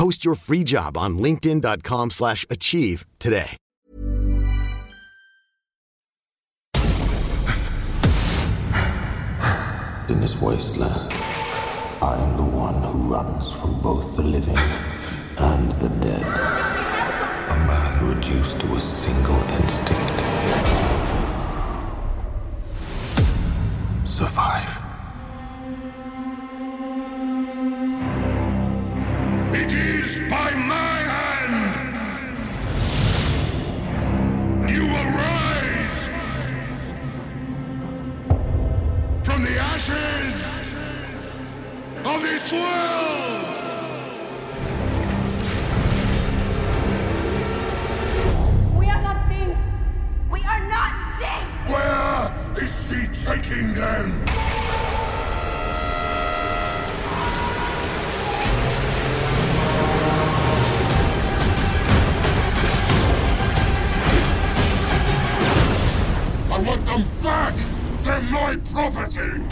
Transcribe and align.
Post 0.00 0.24
your 0.24 0.34
free 0.34 0.64
job 0.64 0.96
on 0.96 1.18
linkedin.com/achieve 1.18 2.10
slash 2.10 2.46
achieve 2.48 3.04
today. 3.18 3.50
In 10.08 10.20
this 10.22 10.40
wasteland, 10.40 11.12
I 12.00 12.16
am 12.16 12.38
the 12.38 12.48
one 12.66 12.82
who 12.82 12.98
runs 13.14 13.50
from 13.50 13.78
both 13.82 14.16
the 14.16 14.22
living 14.22 14.62
and 15.36 15.70
the 15.72 15.90
dead. 16.00 16.24
A 17.54 17.56
man 17.68 18.16
reduced 18.16 18.58
to 18.60 18.76
a 18.76 18.80
single 18.80 19.42
instinct. 19.58 20.18
Survive. 24.08 24.79
It 29.72 29.76
is 29.76 30.18
by 30.28 30.50
my 30.50 30.98
hand! 31.14 31.74
You 34.68 34.82
arise! 34.84 36.08
From 39.24 39.44
the 39.44 39.56
ashes 39.60 40.34
of 42.04 42.22
this 42.22 42.50
world! 42.50 43.46
We 48.76 48.90
are 48.90 49.02
not 49.02 49.28
things. 49.28 49.58
We 50.32 50.42
are 50.42 50.68
not 50.68 50.92
things. 51.20 51.54
Where 51.70 52.32
is 52.60 52.72
she 52.88 53.06
taking 53.24 53.72
them? 53.74 54.59
I 66.60 66.62
want 66.62 66.84
them 66.84 67.06
back! 67.22 67.54
They're 68.02 68.20
my 68.20 68.54
property! 68.70 69.46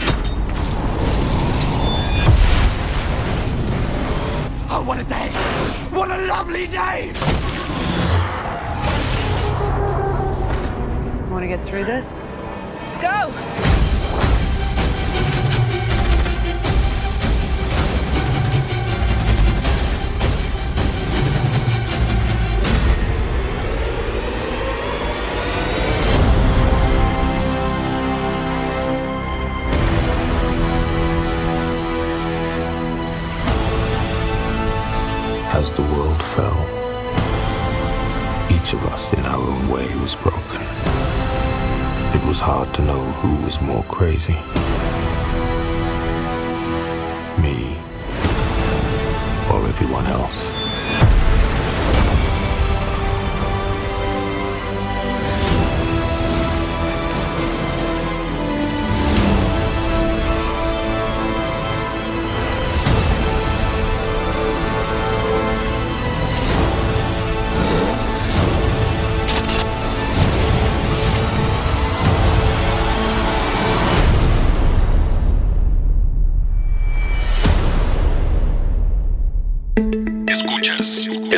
Oh, 4.69 4.83
what 4.85 4.99
a 4.99 5.03
day! 5.05 5.29
What 5.89 6.11
a 6.11 6.27
lovely 6.27 6.67
day! 6.67 7.11
Want 11.31 11.41
to 11.41 11.47
get 11.47 11.63
through 11.63 11.85
this? 11.85 12.15
Let's 12.75 13.01
go. 13.01 13.88
Way 39.69 39.95
was 39.97 40.15
broken. 40.15 40.61
It 42.15 42.27
was 42.27 42.39
hard 42.39 42.73
to 42.73 42.81
know 42.81 43.03
who 43.21 43.45
was 43.45 43.61
more 43.61 43.83
crazy. 43.83 44.37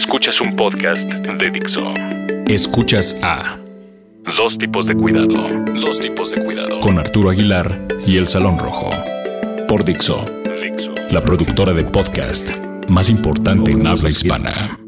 Escuchas. 0.01 0.41
Un 0.41 0.55
podcast 0.55 1.07
de 1.07 1.51
Dixo. 1.51 1.93
Escuchas 2.47 3.15
a 3.21 3.55
Dos 4.35 4.57
tipos 4.57 4.87
de 4.87 4.95
cuidado. 4.95 5.47
Dos 5.79 5.99
tipos 5.99 6.31
de 6.31 6.43
cuidado. 6.43 6.79
Con 6.79 6.97
Arturo 6.97 7.29
Aguilar 7.29 7.79
y 8.07 8.17
El 8.17 8.27
Salón 8.27 8.57
Rojo. 8.57 8.89
Por 9.67 9.85
Dixo. 9.85 10.25
La 11.11 11.21
productora 11.23 11.73
de 11.73 11.83
podcast 11.83 12.49
más 12.87 13.09
importante 13.09 13.73
en 13.73 13.85
habla 13.85 14.09
hispana. 14.09 14.79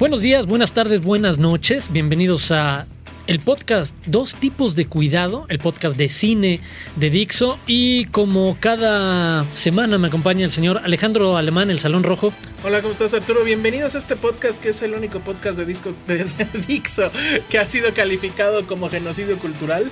Buenos 0.00 0.20
días, 0.20 0.48
buenas 0.48 0.72
tardes, 0.72 1.00
buenas 1.00 1.38
noches. 1.38 1.92
Bienvenidos 1.92 2.50
a 2.50 2.86
el 3.28 3.40
podcast 3.40 3.94
Dos 4.06 4.34
tipos 4.34 4.74
de 4.74 4.86
cuidado, 4.86 5.44
el 5.50 5.58
podcast 5.58 5.96
de 5.96 6.08
cine 6.08 6.60
de 6.96 7.10
Dixo 7.10 7.58
y 7.66 8.06
como 8.06 8.56
cada 8.58 9.44
semana 9.52 9.98
me 9.98 10.08
acompaña 10.08 10.46
el 10.46 10.50
señor 10.50 10.80
Alejandro 10.82 11.36
Alemán, 11.36 11.70
el 11.70 11.78
Salón 11.78 12.04
Rojo. 12.04 12.32
Hola, 12.64 12.80
¿cómo 12.80 12.92
estás 12.92 13.12
Arturo? 13.12 13.44
Bienvenidos 13.44 13.94
a 13.94 13.98
este 13.98 14.16
podcast 14.16 14.60
que 14.60 14.70
es 14.70 14.80
el 14.80 14.94
único 14.94 15.20
podcast 15.20 15.58
de, 15.58 15.66
disco, 15.66 15.94
de, 16.06 16.24
de 16.24 16.46
Dixo 16.66 17.12
que 17.50 17.58
ha 17.58 17.66
sido 17.66 17.92
calificado 17.92 18.66
como 18.66 18.88
genocidio 18.88 19.38
cultural. 19.38 19.90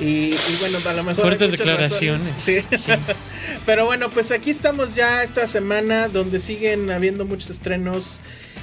Y, 0.00 0.28
y 0.32 0.56
bueno, 0.60 0.78
a 0.88 0.92
lo 0.92 1.02
mejor. 1.02 1.24
Fuertes 1.24 1.50
declaraciones. 1.50 2.34
razones. 2.34 2.80
Sí. 2.80 2.92
Pero 3.66 3.86
bueno, 3.86 4.10
pues 4.10 4.30
aquí 4.30 4.50
estamos 4.50 4.94
ya 4.94 5.24
esta 5.24 5.48
semana 5.48 6.06
donde 6.06 6.38
siguen 6.38 6.88
habiendo 6.92 7.24
muchos 7.24 7.50
estrenos 7.50 8.20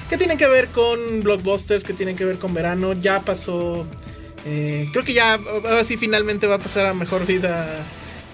que 0.08 0.16
tienen 0.16 0.38
que 0.38 0.46
ver 0.46 0.68
con 0.68 1.22
blockbusters, 1.22 1.84
que 1.84 1.92
tienen 1.92 2.16
que 2.16 2.24
ver 2.24 2.38
con 2.38 2.54
verano. 2.54 2.92
Ya 2.92 3.20
pasó. 3.20 3.86
Eh, 4.46 4.88
creo 4.92 5.04
que 5.04 5.12
ya, 5.12 5.34
ahora 5.34 5.84
sí, 5.84 5.96
finalmente 5.96 6.46
va 6.46 6.54
a 6.54 6.58
pasar 6.58 6.86
a 6.86 6.94
mejor 6.94 7.26
vida 7.26 7.84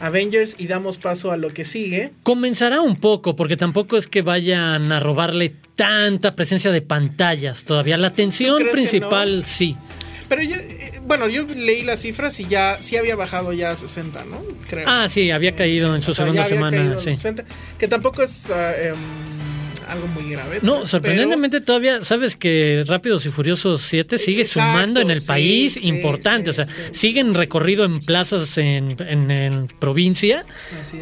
Avengers 0.01 0.57
y 0.59 0.67
damos 0.67 0.99
paso 0.99 1.33
a 1.33 1.37
lo 1.37 1.51
que 1.51 1.65
sigue. 1.65 2.13
Comenzará 2.23 2.81
un 2.81 2.97
poco, 2.97 3.35
porque 3.35 3.57
tampoco 3.57 3.97
es 3.97 4.09
que 4.09 4.21
vayan 4.23 4.93
a 4.93 5.01
robarle 5.01 5.55
tanta 5.77 6.35
presencia 6.35 6.71
de 6.71 6.83
pantallas 6.83 7.65
todavía. 7.65 7.97
La 7.97 8.09
atención 8.09 8.63
principal, 8.71 9.41
no? 9.41 9.47
sí. 9.47 9.77
Pero 10.29 10.43
yo, 10.43 10.57
eh, 10.57 11.01
bueno, 11.07 11.29
yo 11.29 11.45
leí 11.45 11.83
las 11.83 12.01
cifras 12.01 12.41
y 12.41 12.47
ya 12.47 12.79
sí 12.81 12.97
había 12.97 13.17
bajado 13.17 13.53
ya 13.53 13.71
a 13.71 13.77
60, 13.77 14.25
¿no? 14.25 14.39
Creo. 14.69 14.89
Ah, 14.89 15.07
sí, 15.09 15.31
había 15.31 15.55
caído 15.55 15.95
en 15.95 16.03
su 16.03 16.13
O 16.13 16.15
sea, 16.15 16.25
segunda 16.25 16.47
semana. 16.47 16.99
Sí. 16.99 17.15
60, 17.15 17.45
que 17.79 17.87
tampoco 17.87 18.23
es 18.23 18.47
em, 18.49 18.97
algo 19.89 20.07
muy 20.09 20.31
grave. 20.31 20.59
No, 20.63 20.87
sorprendentemente 20.87 21.61
todavía, 21.61 22.05
sabes 22.05 22.37
que 22.37 22.85
Rápidos 22.87 23.27
y 23.27 23.31
Furiosos 23.31 23.83
7 23.83 24.19
sigue 24.19 24.45
sumando 24.45 25.01
en 25.01 25.11
el 25.11 25.23
país 25.23 25.83
importante, 25.83 26.51
o 26.51 26.53
sea, 26.53 26.67
siguen 26.93 27.35
recorrido 27.35 27.85
en 27.85 28.01
plazas 28.01 28.59
en, 28.59 28.97
en, 29.01 29.69
provincia 29.79 30.45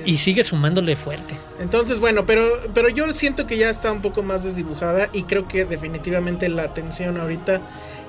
y 0.04 0.18
sigue 0.18 0.44
sumándole 0.44 0.96
fuerte. 0.96 1.36
Entonces, 1.60 1.98
bueno, 1.98 2.26
pero, 2.26 2.44
pero 2.74 2.88
yo 2.88 3.12
siento 3.12 3.46
que 3.46 3.56
ya 3.56 3.70
está 3.70 3.92
un 3.92 4.02
poco 4.02 4.22
más 4.22 4.44
desdibujada 4.44 5.10
y 5.12 5.24
creo 5.24 5.46
que 5.46 5.64
definitivamente 5.64 6.48
la 6.48 6.64
atención 6.64 7.20
ahorita 7.20 7.60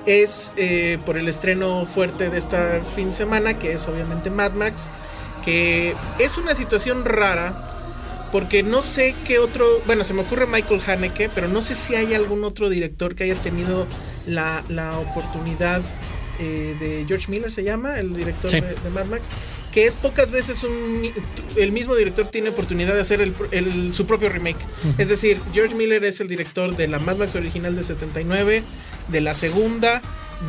es 0.06 0.52
eh, 0.56 0.98
por 1.04 1.16
el 1.16 1.28
estreno 1.28 1.86
fuerte 1.86 2.30
de 2.30 2.38
esta 2.38 2.80
fin 2.94 3.08
de 3.08 3.12
semana, 3.12 3.58
que 3.58 3.72
es 3.72 3.86
obviamente 3.86 4.30
Mad 4.30 4.52
Max, 4.52 4.90
que 5.44 5.94
es 6.18 6.38
una 6.38 6.54
situación 6.54 7.04
rara 7.04 7.71
porque 8.32 8.62
no 8.62 8.82
sé 8.82 9.14
qué 9.26 9.38
otro, 9.38 9.82
bueno, 9.86 10.02
se 10.04 10.14
me 10.14 10.22
ocurre 10.22 10.46
Michael 10.46 10.80
Haneke, 10.84 11.28
pero 11.32 11.48
no 11.48 11.60
sé 11.60 11.74
si 11.74 11.94
hay 11.94 12.14
algún 12.14 12.42
otro 12.44 12.70
director 12.70 13.14
que 13.14 13.24
haya 13.24 13.34
tenido 13.34 13.86
la, 14.26 14.62
oportunidad 14.98 15.82
eh, 16.40 16.74
de 16.80 17.04
George 17.06 17.30
Miller, 17.30 17.52
se 17.52 17.62
llama, 17.62 18.00
el 18.00 18.14
director 18.14 18.50
de, 18.50 18.90
Mad 18.90 19.04
Max, 19.04 19.28
que 19.70 19.86
es 19.86 19.94
pocas 19.94 20.30
veces 20.30 20.64
un, 20.64 21.12
el 21.56 21.72
mismo 21.72 21.94
director 21.94 22.26
tiene 22.26 22.48
oportunidad 22.48 22.94
de 22.94 23.02
hacer 23.02 23.20
el, 23.20 23.92
su 23.92 24.06
propio 24.06 24.30
remake. 24.30 24.60
Es 24.96 25.10
decir, 25.10 25.38
George 25.52 25.74
Miller 25.74 26.02
es 26.02 26.20
el 26.22 26.28
director 26.28 26.74
de 26.74 26.88
la 26.88 26.98
Mad 26.98 27.16
Max 27.16 27.34
original 27.34 27.76
de 27.76 27.82
79, 27.82 28.62
de 29.08 29.20
la 29.20 29.34
segunda, 29.34 30.00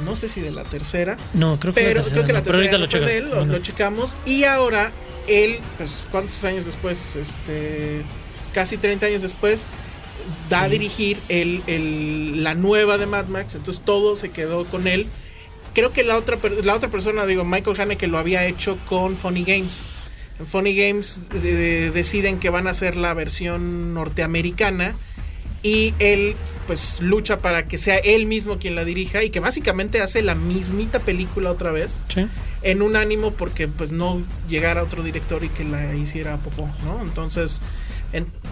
no 0.05 0.15
sé 0.15 0.29
si 0.29 0.39
de 0.39 0.51
la 0.51 0.63
tercera. 0.63 1.17
No, 1.33 1.59
creo 1.59 1.73
que 1.73 1.81
pero, 1.81 2.01
la 2.01 2.09
creo 2.09 2.25
que 2.25 2.33
la 2.33 2.43
tercera 2.43 2.77
lo, 2.77 2.87
de 2.87 3.17
él, 3.17 3.29
lo, 3.29 3.59
checamos. 3.59 4.15
Y 4.25 4.45
ahora 4.45 4.91
él, 5.27 5.59
pues, 5.77 5.99
¿cuántos 6.11 6.43
años 6.43 6.65
después? 6.65 7.15
Este, 7.15 8.01
casi 8.53 8.77
30 8.77 9.05
años 9.05 9.21
después, 9.21 9.67
da 10.49 10.63
a 10.63 10.69
dirigir 10.69 11.19
el, 11.29 12.43
la 12.43 12.53
nueva 12.55 12.97
de 12.97 13.05
Mad 13.05 13.25
Max. 13.25 13.55
Entonces 13.55 13.83
todo 13.83 14.15
se 14.15 14.29
quedó 14.29 14.65
con 14.65 14.87
él. 14.87 15.07
Creo 15.73 15.91
que 15.91 16.03
la 16.03 16.17
otra, 16.17 16.37
la 16.63 16.75
otra 16.75 16.89
persona, 16.89 17.25
digo, 17.25 17.43
Michael 17.43 17.79
Haneke 17.79 18.07
lo 18.07 18.17
había 18.17 18.45
hecho 18.45 18.77
con 18.85 19.17
Funny 19.17 19.43
Games. 19.43 19.87
En 20.39 20.45
Funny 20.45 20.75
Games 20.75 21.29
deciden 21.31 22.39
que 22.39 22.49
van 22.49 22.67
a 22.67 22.71
hacer 22.71 22.95
la 22.95 23.13
versión 23.13 23.93
norteamericana 23.93 24.95
y 25.63 25.93
él 25.99 26.35
pues 26.67 27.01
lucha 27.01 27.39
para 27.39 27.67
que 27.67 27.77
sea 27.77 27.97
él 27.97 28.25
mismo 28.25 28.59
quien 28.59 28.75
la 28.75 28.83
dirija 28.83 29.23
y 29.23 29.29
que 29.29 29.39
básicamente 29.39 30.01
hace 30.01 30.21
la 30.21 30.35
mismita 30.35 30.99
película 30.99 31.49
otra 31.49 31.71
vez 31.71 32.03
en 32.61 32.81
un 32.81 32.97
ánimo 32.97 33.31
porque 33.31 33.69
pues 33.69 33.93
no 33.93 34.21
llegara 34.49 34.83
otro 34.83 35.01
director 35.03 35.43
y 35.43 35.49
que 35.49 35.63
la 35.63 35.95
hiciera 35.95 36.37
poco, 36.37 36.69
¿no? 36.83 37.01
Entonces, 37.01 37.61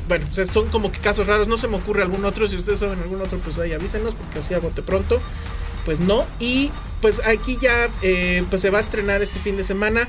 bueno, 0.08 0.26
pues 0.34 0.48
son 0.48 0.70
como 0.70 0.92
que 0.92 1.00
casos 1.00 1.28
raros, 1.28 1.50
no 1.50 1.58
se 1.58 1.68
me 1.68 1.76
ocurre 1.76 2.02
algún 2.02 2.24
otro, 2.24 2.48
si 2.48 2.56
ustedes 2.56 2.80
saben 2.80 3.00
algún 3.00 3.22
otro 3.22 3.40
pues 3.40 3.60
ahí 3.60 3.74
avísenos 3.74 4.16
porque 4.16 4.40
así 4.40 4.54
a 4.54 4.60
bote 4.60 4.82
pronto, 4.82 5.22
pues 5.84 6.00
no, 6.00 6.26
y 6.40 6.72
pues 7.02 7.22
aquí 7.26 7.58
ya 7.62 7.90
eh, 8.02 8.46
pues 8.50 8.62
se 8.62 8.70
va 8.70 8.78
a 8.78 8.82
estrenar 8.82 9.22
este 9.22 9.40
fin 9.40 9.58
de 9.58 9.66
semana 9.66 10.08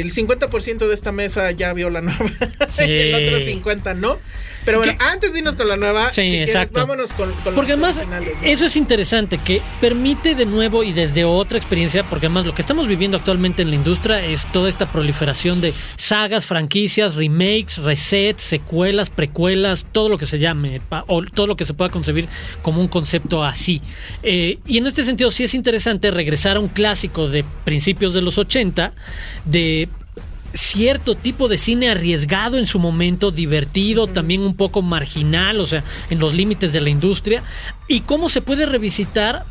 el 0.00 0.12
50% 0.12 0.86
de 0.86 0.94
esta 0.94 1.12
mesa 1.12 1.50
ya 1.52 1.72
vio 1.72 1.90
la 1.90 2.00
nueva 2.00 2.30
y 2.86 2.90
el 2.90 3.14
otro 3.14 3.40
50 3.40 3.94
no. 3.94 4.18
Pero 4.64 4.78
bueno, 4.78 4.94
antes 4.98 5.32
de 5.32 5.40
irnos 5.40 5.56
con 5.56 5.68
la 5.68 5.76
nueva, 5.76 6.10
sí, 6.10 6.36
exacto. 6.36 6.80
vámonos 6.80 7.12
con, 7.12 7.30
Porque 7.54 7.72
además, 7.72 8.00
eso 8.42 8.64
es 8.64 8.76
interesante, 8.76 9.38
que 9.38 9.60
permite 9.80 10.34
de 10.34 10.46
nuevo 10.46 10.82
y 10.82 10.92
desde 10.92 11.24
otra 11.24 11.58
experiencia, 11.58 12.02
porque 12.04 12.26
además 12.26 12.46
lo 12.46 12.54
que 12.54 12.62
estamos 12.62 12.88
viviendo 12.88 13.18
actualmente 13.18 13.62
en 13.62 13.68
la 13.68 13.76
industria 13.76 14.24
es 14.24 14.46
toda 14.52 14.68
esta 14.68 14.86
proliferación 14.86 15.60
de 15.60 15.74
sagas, 15.96 16.46
franquicias, 16.46 17.14
remakes, 17.14 17.78
resets, 17.78 18.42
secuelas, 18.42 19.10
precuelas, 19.10 19.86
todo 19.92 20.08
lo 20.08 20.16
que 20.16 20.26
se 20.26 20.38
llame, 20.38 20.80
o 21.08 21.22
todo 21.22 21.46
lo 21.46 21.56
que 21.56 21.66
se 21.66 21.74
pueda 21.74 21.90
concebir 21.90 22.28
como 22.62 22.80
un 22.80 22.88
concepto 22.88 23.44
así. 23.44 23.82
Eh, 24.22 24.58
y 24.66 24.78
en 24.78 24.86
este 24.86 25.04
sentido 25.04 25.30
sí 25.30 25.44
es 25.44 25.54
interesante 25.54 26.10
regresar 26.10 26.56
a 26.56 26.60
un 26.60 26.68
clásico 26.68 27.28
de 27.28 27.44
principios 27.64 28.14
de 28.14 28.22
los 28.22 28.38
80, 28.38 28.92
de 29.44 29.73
cierto 30.54 31.16
tipo 31.16 31.48
de 31.48 31.58
cine 31.58 31.90
arriesgado 31.90 32.58
en 32.58 32.66
su 32.66 32.78
momento, 32.78 33.30
divertido, 33.30 34.06
también 34.06 34.40
un 34.40 34.54
poco 34.54 34.82
marginal, 34.82 35.60
o 35.60 35.66
sea, 35.66 35.84
en 36.10 36.20
los 36.20 36.34
límites 36.34 36.72
de 36.72 36.80
la 36.80 36.90
industria, 36.90 37.42
y 37.88 38.00
cómo 38.00 38.28
se 38.28 38.40
puede 38.40 38.64
revisitar 38.64 39.44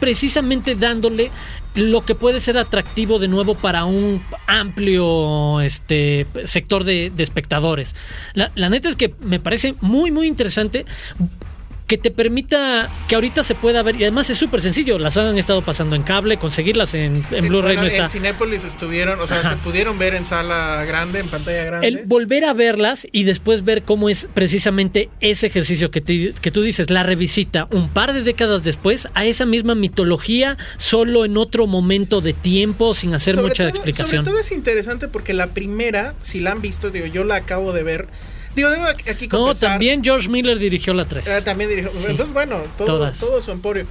precisamente 0.00 0.74
dándole 0.74 1.30
lo 1.74 2.04
que 2.04 2.14
puede 2.14 2.40
ser 2.40 2.58
atractivo 2.58 3.18
de 3.18 3.28
nuevo 3.28 3.54
para 3.54 3.84
un 3.84 4.22
amplio 4.46 5.60
este, 5.60 6.26
sector 6.44 6.84
de, 6.84 7.12
espectadores. 7.18 7.94
La, 8.34 8.50
la, 8.56 8.70
neta 8.70 8.88
es 8.88 8.96
que 8.96 9.14
me 9.20 9.38
parece 9.38 9.74
muy, 9.80 10.10
muy 10.10 10.26
interesante 10.26 10.84
que 11.90 11.98
te 11.98 12.12
permita 12.12 12.88
que 13.08 13.16
ahorita 13.16 13.42
se 13.42 13.56
pueda 13.56 13.82
ver, 13.82 13.96
y 13.96 14.04
además 14.04 14.30
es 14.30 14.38
súper 14.38 14.60
sencillo, 14.60 14.96
las 15.00 15.16
han 15.16 15.36
estado 15.36 15.60
pasando 15.62 15.96
en 15.96 16.04
cable, 16.04 16.36
conseguirlas 16.36 16.94
en, 16.94 17.24
en 17.32 17.48
Blu-ray 17.48 17.76
no 17.78 17.82
está. 17.82 18.04
En 18.04 18.10
Cinépolis 18.10 18.62
estuvieron, 18.62 19.20
o 19.20 19.26
sea, 19.26 19.42
se 19.42 19.56
pudieron 19.56 19.98
ver 19.98 20.14
en 20.14 20.24
sala 20.24 20.84
grande, 20.84 21.18
en 21.18 21.26
pantalla 21.26 21.64
grande. 21.64 21.88
El 21.88 22.04
volver 22.04 22.44
a 22.44 22.52
verlas 22.52 23.08
y 23.10 23.24
después 23.24 23.64
ver 23.64 23.82
cómo 23.82 24.08
es 24.08 24.28
precisamente 24.32 25.10
ese 25.18 25.48
ejercicio 25.48 25.90
que, 25.90 26.00
que 26.32 26.50
tú 26.52 26.62
dices, 26.62 26.90
la 26.90 27.02
revisita 27.02 27.66
un 27.72 27.88
par 27.88 28.12
de 28.12 28.22
décadas 28.22 28.62
después 28.62 29.08
a 29.14 29.24
esa 29.24 29.44
misma 29.44 29.74
mitología, 29.74 30.58
solo 30.76 31.24
en 31.24 31.36
otro 31.36 31.66
momento 31.66 32.20
de 32.20 32.34
tiempo, 32.34 32.94
sin 32.94 33.14
hacer 33.14 33.36
mucha 33.36 33.68
explicación. 33.68 34.24
Sobre 34.24 34.30
todo 34.30 34.38
es 34.38 34.52
interesante 34.52 35.08
porque 35.08 35.34
la 35.34 35.48
primera, 35.48 36.14
si 36.22 36.38
la 36.38 36.52
han 36.52 36.62
visto, 36.62 36.90
digo, 36.90 37.06
yo 37.06 37.24
la 37.24 37.34
acabo 37.34 37.72
de 37.72 37.82
ver 37.82 38.06
Digo, 38.54 38.68
aquí 39.08 39.28
No, 39.28 39.54
también 39.54 40.02
George 40.02 40.28
Miller 40.28 40.58
dirigió 40.58 40.92
la 40.92 41.04
3. 41.04 41.28
Ah, 41.28 41.44
también 41.44 41.70
dirigió. 41.70 41.90
Entonces, 42.08 42.32
bueno, 42.32 42.60
todo, 42.76 43.10
todo 43.12 43.42
su 43.42 43.50
emporio. 43.50 43.86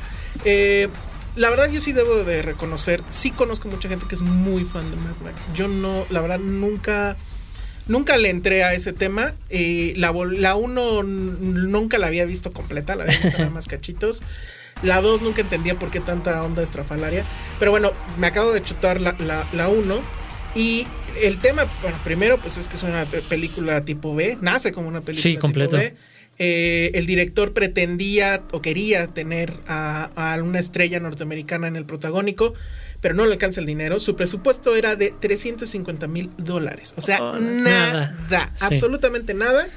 Eh, 0.46 0.90
la 1.36 1.50
verdad, 1.50 1.70
yo 1.70 1.80
sí 1.80 1.94
debo 1.94 2.24
de 2.24 2.42
reconocer, 2.42 3.04
sí 3.10 3.32
conozco 3.32 3.68
mucha 3.70 3.88
gente 3.88 4.06
que 4.08 4.16
es 4.16 4.22
muy 4.22 4.66
fan 4.66 4.90
de 4.90 4.98
Mad 4.98 5.16
Max. 5.24 5.42
Yo 5.54 5.68
no, 5.68 6.06
la 6.10 6.22
verdad, 6.22 6.40
nunca. 6.40 7.18
Nunca 7.88 8.18
le 8.18 8.30
entré 8.30 8.64
a 8.64 8.74
ese 8.76 8.94
tema. 8.94 9.34
Eh, 9.50 9.94
la, 9.98 10.14
la 10.14 10.56
1 10.56 11.04
nunca 11.04 11.98
la 11.98 12.06
había 12.06 12.24
visto 12.26 12.54
completa, 12.54 12.96
la 12.96 13.04
había 13.04 13.18
visto 13.18 13.38
nada 13.40 13.50
más 13.50 13.66
cachitos. 13.66 14.22
La 14.84 15.02
2 15.02 15.24
nunca 15.24 15.42
entendía 15.42 15.74
por 15.74 15.90
qué 15.90 16.00
tanta 16.00 16.44
onda 16.44 16.62
estrafalaria. 16.62 17.24
Pero 17.58 17.72
bueno, 17.72 17.92
me 18.20 18.28
acabo 18.28 18.52
de 18.52 18.62
chutar 18.62 19.02
la 19.02 19.16
1. 19.18 19.24
La, 19.54 19.68
y 20.56 20.88
el 21.22 21.40
tema, 21.40 21.66
bueno, 21.82 21.98
primero, 22.04 22.40
pues 22.40 22.58
es 22.58 22.68
que 22.68 22.76
es 22.76 22.84
una 22.84 23.06
película 23.06 23.86
tipo 23.86 24.16
B, 24.16 24.38
nace 24.42 24.72
como 24.72 24.88
una 24.88 25.02
película 25.02 25.52
tipo 25.52 25.78
B. 25.78 25.96
Eh, 26.42 26.92
el 26.94 27.06
director 27.06 27.52
pretendía 27.52 28.44
o 28.52 28.62
quería 28.62 29.08
tener 29.08 29.54
a, 29.68 30.38
una 30.42 30.60
estrella 30.60 31.02
norteamericana 31.02 31.68
en 31.68 31.76
el 31.76 31.86
protagónico, 31.86 32.54
pero 33.02 33.14
no 33.14 33.26
le 33.26 33.34
alcanza 33.34 33.60
el 33.60 33.66
dinero. 33.66 34.00
Su 34.00 34.16
presupuesto 34.16 34.76
era 34.76 34.96
de 34.96 35.14
350 35.20 36.08
mil 36.08 36.32
dólares. 36.38 36.94
O 36.96 37.02
sea, 37.02 37.22
oh, 37.22 37.40
nada, 37.40 38.16
absolutamente 38.62 39.34
nada. 39.34 39.68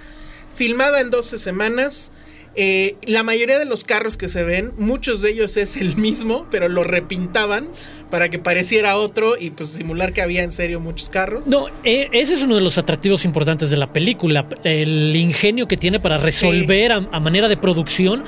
Filmada 0.55 1.01
en 1.01 1.11
12 1.11 1.39
semanas. 1.39 2.13
Eh, 2.55 2.97
la 3.07 3.23
mayoría 3.23 3.59
de 3.59 3.65
los 3.65 3.83
carros 3.83 4.17
que 4.17 4.29
se 4.29 4.45
ven, 4.45 4.73
muchos 4.77 5.21
de 5.21 5.31
ellos 5.31 5.57
es 5.57 5.77
el 5.77 5.97
mismo, 5.97 6.47
pero 6.51 6.69
lo 6.69 6.85
repintaban 6.85 7.69
para 8.13 8.29
que 8.29 8.39
pareciera 8.39 8.97
otro 8.97 9.39
y 9.41 9.53
pues 9.53 9.71
simular 9.71 10.13
que 10.13 10.21
había 10.21 10.43
en 10.43 10.53
serio 10.53 10.81
muchos 10.81 11.09
carros. 11.09 11.47
No, 11.47 11.69
eh, 11.83 12.11
ese 12.13 12.35
es 12.35 12.43
uno 12.43 12.57
de 12.57 12.61
los 12.61 12.77
atractivos 12.77 13.25
importantes 13.25 13.71
de 13.71 13.79
la 13.79 13.91
película, 13.91 14.47
el 14.65 15.17
ingenio 15.17 15.67
que 15.67 15.79
tiene 15.79 15.99
para 15.99 16.19
resolver 16.19 16.93
a, 16.93 17.21
manera 17.21 17.49
de 17.49 17.57
producción 17.57 18.25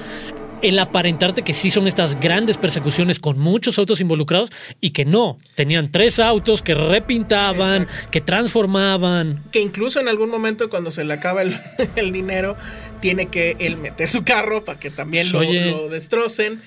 el 0.62 0.78
aparentarte 0.78 1.42
que 1.42 1.52
sí 1.52 1.70
son 1.70 1.86
estas 1.86 2.18
grandes 2.18 2.56
persecuciones 2.56 3.18
con 3.18 3.38
muchos 3.38 3.78
autos 3.78 4.00
involucrados 4.00 4.50
y 4.80 4.92
que 4.92 5.04
no, 5.04 5.36
tenían 5.54 5.92
tres 5.92 6.18
autos 6.18 6.62
que 6.62 6.74
repintaban, 6.74 7.86
que 8.10 8.22
transformaban. 8.22 9.44
Que 9.52 9.60
incluso 9.60 10.00
en 10.00 10.08
algún 10.08 10.30
momento 10.30 10.70
cuando 10.70 10.90
se 10.90 11.04
le 11.04 11.12
acaba 11.12 11.42
el, 11.42 11.58
el 11.96 12.10
dinero, 12.10 12.56
tiene 13.00 13.26
que 13.26 13.56
él 13.58 13.76
meter 13.76 14.08
su 14.08 14.24
carro 14.24 14.64
para 14.64 14.80
que 14.80 14.90
también 14.90 15.30
lo, 15.30 15.90
destrocen. 15.90 16.62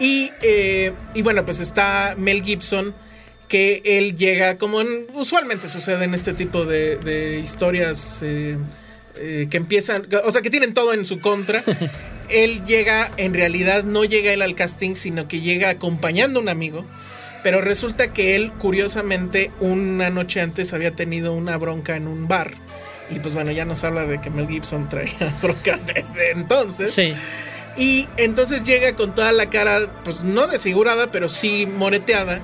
Y, 0.00 0.32
eh, 0.42 0.92
y, 1.14 1.22
bueno, 1.22 1.44
pues 1.44 1.60
está 1.60 2.14
Mel 2.16 2.42
Gibson, 2.42 2.94
que 3.48 3.82
él 3.84 4.16
llega, 4.16 4.56
como 4.56 4.80
usualmente 5.12 5.68
sucede 5.68 6.04
en 6.04 6.14
este 6.14 6.32
tipo 6.32 6.64
de, 6.64 7.40
historias 7.44 8.20
eh, 8.22 8.56
eh, 9.16 9.46
que 9.50 9.56
empiezan, 9.58 10.08
o 10.24 10.32
sea, 10.32 10.40
que 10.40 10.50
tienen 10.50 10.74
todo 10.74 10.94
en 10.94 11.04
su 11.04 11.20
contra. 11.20 11.62
él 12.30 12.64
llega, 12.64 13.12
en 13.18 13.34
realidad 13.34 13.84
no 13.84 14.04
llega 14.04 14.32
él 14.32 14.40
al 14.40 14.54
casting, 14.54 14.94
sino 14.94 15.28
que 15.28 15.40
llega 15.40 15.68
acompañando 15.68 16.40
a 16.40 16.42
un 16.42 16.48
amigo. 16.48 16.86
Pero 17.42 17.60
resulta 17.60 18.12
que 18.12 18.34
él, 18.36 18.52
curiosamente, 18.52 19.50
una 19.60 20.10
noche 20.10 20.40
antes 20.40 20.72
había 20.72 20.96
tenido 20.96 21.32
una 21.32 21.56
bronca 21.56 21.96
en 21.96 22.08
un 22.08 22.26
bar 22.26 22.54
y 23.10 23.18
pues 23.18 23.34
bueno, 23.34 23.50
ya 23.50 23.64
nos 23.64 23.82
habla 23.84 24.06
de 24.06 24.20
que 24.20 24.30
Mel 24.30 24.48
Gibson 24.48 24.88
traía 24.88 25.34
broncas 25.42 25.86
desde 25.86 26.30
entonces. 26.32 26.94
Sí. 26.94 27.14
Y 27.80 28.08
entonces 28.18 28.62
llega 28.62 28.94
con 28.94 29.14
toda 29.14 29.32
la 29.32 29.48
cara, 29.48 29.88
pues 30.04 30.22
no 30.22 30.46
desfigurada, 30.46 31.10
pero 31.10 31.30
sí 31.30 31.66
moreteada. 31.66 32.42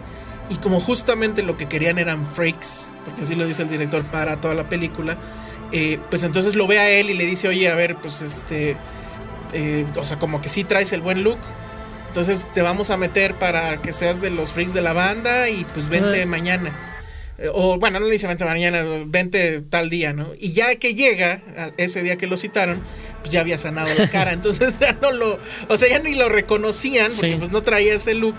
Y 0.48 0.56
como 0.56 0.80
justamente 0.80 1.42
lo 1.42 1.58
que 1.58 1.68
querían 1.68 1.98
eran 1.98 2.26
freaks, 2.26 2.90
porque 3.04 3.22
así 3.22 3.34
lo 3.34 3.46
dice 3.46 3.60
el 3.60 3.68
director 3.68 4.02
para 4.04 4.40
toda 4.40 4.54
la 4.54 4.70
película, 4.70 5.18
eh, 5.72 5.98
pues 6.08 6.22
entonces 6.22 6.54
lo 6.54 6.66
ve 6.66 6.78
a 6.78 6.88
él 6.88 7.10
y 7.10 7.14
le 7.14 7.26
dice, 7.26 7.48
oye, 7.48 7.68
a 7.68 7.74
ver, 7.74 7.96
pues 7.96 8.22
este, 8.22 8.78
eh, 9.52 9.84
o 9.94 10.06
sea, 10.06 10.18
como 10.18 10.40
que 10.40 10.48
sí 10.48 10.64
traes 10.64 10.94
el 10.94 11.02
buen 11.02 11.22
look. 11.22 11.38
Entonces 12.08 12.48
te 12.54 12.62
vamos 12.62 12.88
a 12.88 12.96
meter 12.96 13.34
para 13.34 13.82
que 13.82 13.92
seas 13.92 14.22
de 14.22 14.30
los 14.30 14.54
freaks 14.54 14.72
de 14.72 14.80
la 14.80 14.94
banda 14.94 15.50
y 15.50 15.66
pues 15.74 15.90
vente 15.90 16.24
mañana. 16.24 16.72
Eh, 17.36 17.48
o 17.52 17.78
bueno, 17.78 18.00
no 18.00 18.06
le 18.06 18.12
dice 18.12 18.26
vente 18.26 18.46
mañana, 18.46 18.82
vente 19.04 19.60
tal 19.60 19.90
día, 19.90 20.14
¿no? 20.14 20.30
Y 20.38 20.54
ya 20.54 20.76
que 20.76 20.94
llega, 20.94 21.42
ese 21.76 22.02
día 22.02 22.16
que 22.16 22.26
lo 22.26 22.38
citaron, 22.38 22.80
pues 23.26 23.32
ya 23.32 23.40
había 23.40 23.58
sanado 23.58 23.88
la 23.98 24.08
cara. 24.08 24.32
Entonces 24.32 24.74
ya 24.78 24.96
no 25.02 25.10
lo, 25.10 25.38
o 25.68 25.76
sea, 25.76 25.88
ya 25.88 25.98
ni 25.98 26.14
lo 26.14 26.28
reconocían 26.28 27.10
porque 27.12 27.36
pues 27.36 27.50
no 27.50 27.62
traía 27.62 27.94
ese 27.94 28.14
look. 28.14 28.36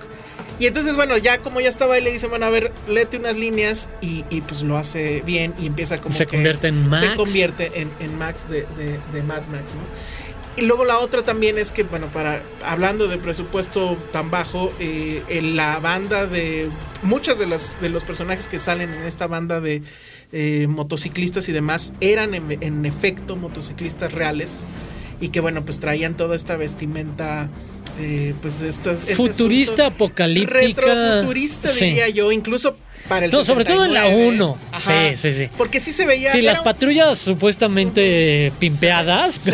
Y 0.59 0.65
entonces, 0.65 0.95
bueno, 0.95 1.17
ya 1.17 1.37
como 1.39 1.61
ya 1.61 1.69
estaba 1.69 1.93
ahí, 1.93 2.01
le 2.01 2.11
dicen, 2.11 2.31
bueno, 2.31 2.47
a 2.47 2.49
ver, 2.49 2.71
léete 2.87 3.17
unas 3.17 3.35
líneas 3.35 3.89
y, 4.01 4.23
pues 4.41 4.63
lo 4.63 4.75
hace 4.75 5.21
bien 5.23 5.53
y 5.59 5.67
empieza 5.67 5.99
como 5.99 6.15
se 6.15 6.25
convierte 6.25 6.69
en 6.69 6.87
Max. 6.89 7.05
Se 7.05 7.15
convierte 7.15 7.71
en, 7.75 8.17
Max 8.17 8.49
de, 8.49 8.65
de, 9.13 9.23
Mad 9.23 9.43
Max, 9.51 9.75
¿no? 9.75 9.81
Y 10.59 10.65
luego 10.65 10.83
la 10.83 10.97
otra 10.97 11.21
también 11.21 11.59
es 11.59 11.71
que, 11.71 11.83
bueno, 11.83 12.07
para 12.07 12.41
hablando 12.65 13.07
de 13.07 13.19
presupuesto 13.19 13.97
tan 14.11 14.31
bajo, 14.31 14.73
eh, 14.79 15.21
en 15.27 15.55
la 15.55 15.77
banda 15.77 16.25
de 16.25 16.69
muchos 17.03 17.37
de 17.37 17.45
los, 17.45 17.79
de 17.79 17.89
los 17.89 18.03
personajes 18.03 18.47
que 18.47 18.57
salen 18.57 18.91
en 18.95 19.03
esta 19.03 19.27
banda 19.27 19.61
de 19.61 19.83
eh, 20.31 20.67
motociclistas 20.67 21.49
y 21.49 21.51
demás 21.51 21.93
eran 22.01 22.33
en, 22.33 22.57
en 22.61 22.85
efecto 22.85 23.35
motociclistas 23.35 24.11
reales 24.11 24.63
y 25.19 25.29
que, 25.29 25.39
bueno, 25.39 25.65
pues 25.65 25.79
traían 25.79 26.15
toda 26.15 26.35
esta 26.35 26.57
vestimenta 26.57 27.49
eh, 27.99 28.35
pues 28.41 28.61
estas, 28.61 29.01
este 29.01 29.15
futurista 29.15 29.87
apocalíptica. 29.87 31.21
futurista 31.21 31.71
diría 31.71 32.09
yo 32.09 32.31
incluso 32.31 32.77
para 33.07 33.25
el 33.25 33.31
sobre 33.31 33.65
todo 33.65 33.85
en 33.85 33.93
la 33.93 34.05
1 34.07 34.57
sí 34.77 34.91
sí 35.15 35.33
sí. 35.33 35.49
Porque 35.57 35.79
sí 35.79 35.91
se 35.91 36.05
veía 36.05 36.31
sí 36.31 36.41
las 36.41 36.59
patrullas 36.59 37.17
supuestamente 37.17 38.51
pimpeadas. 38.59 39.45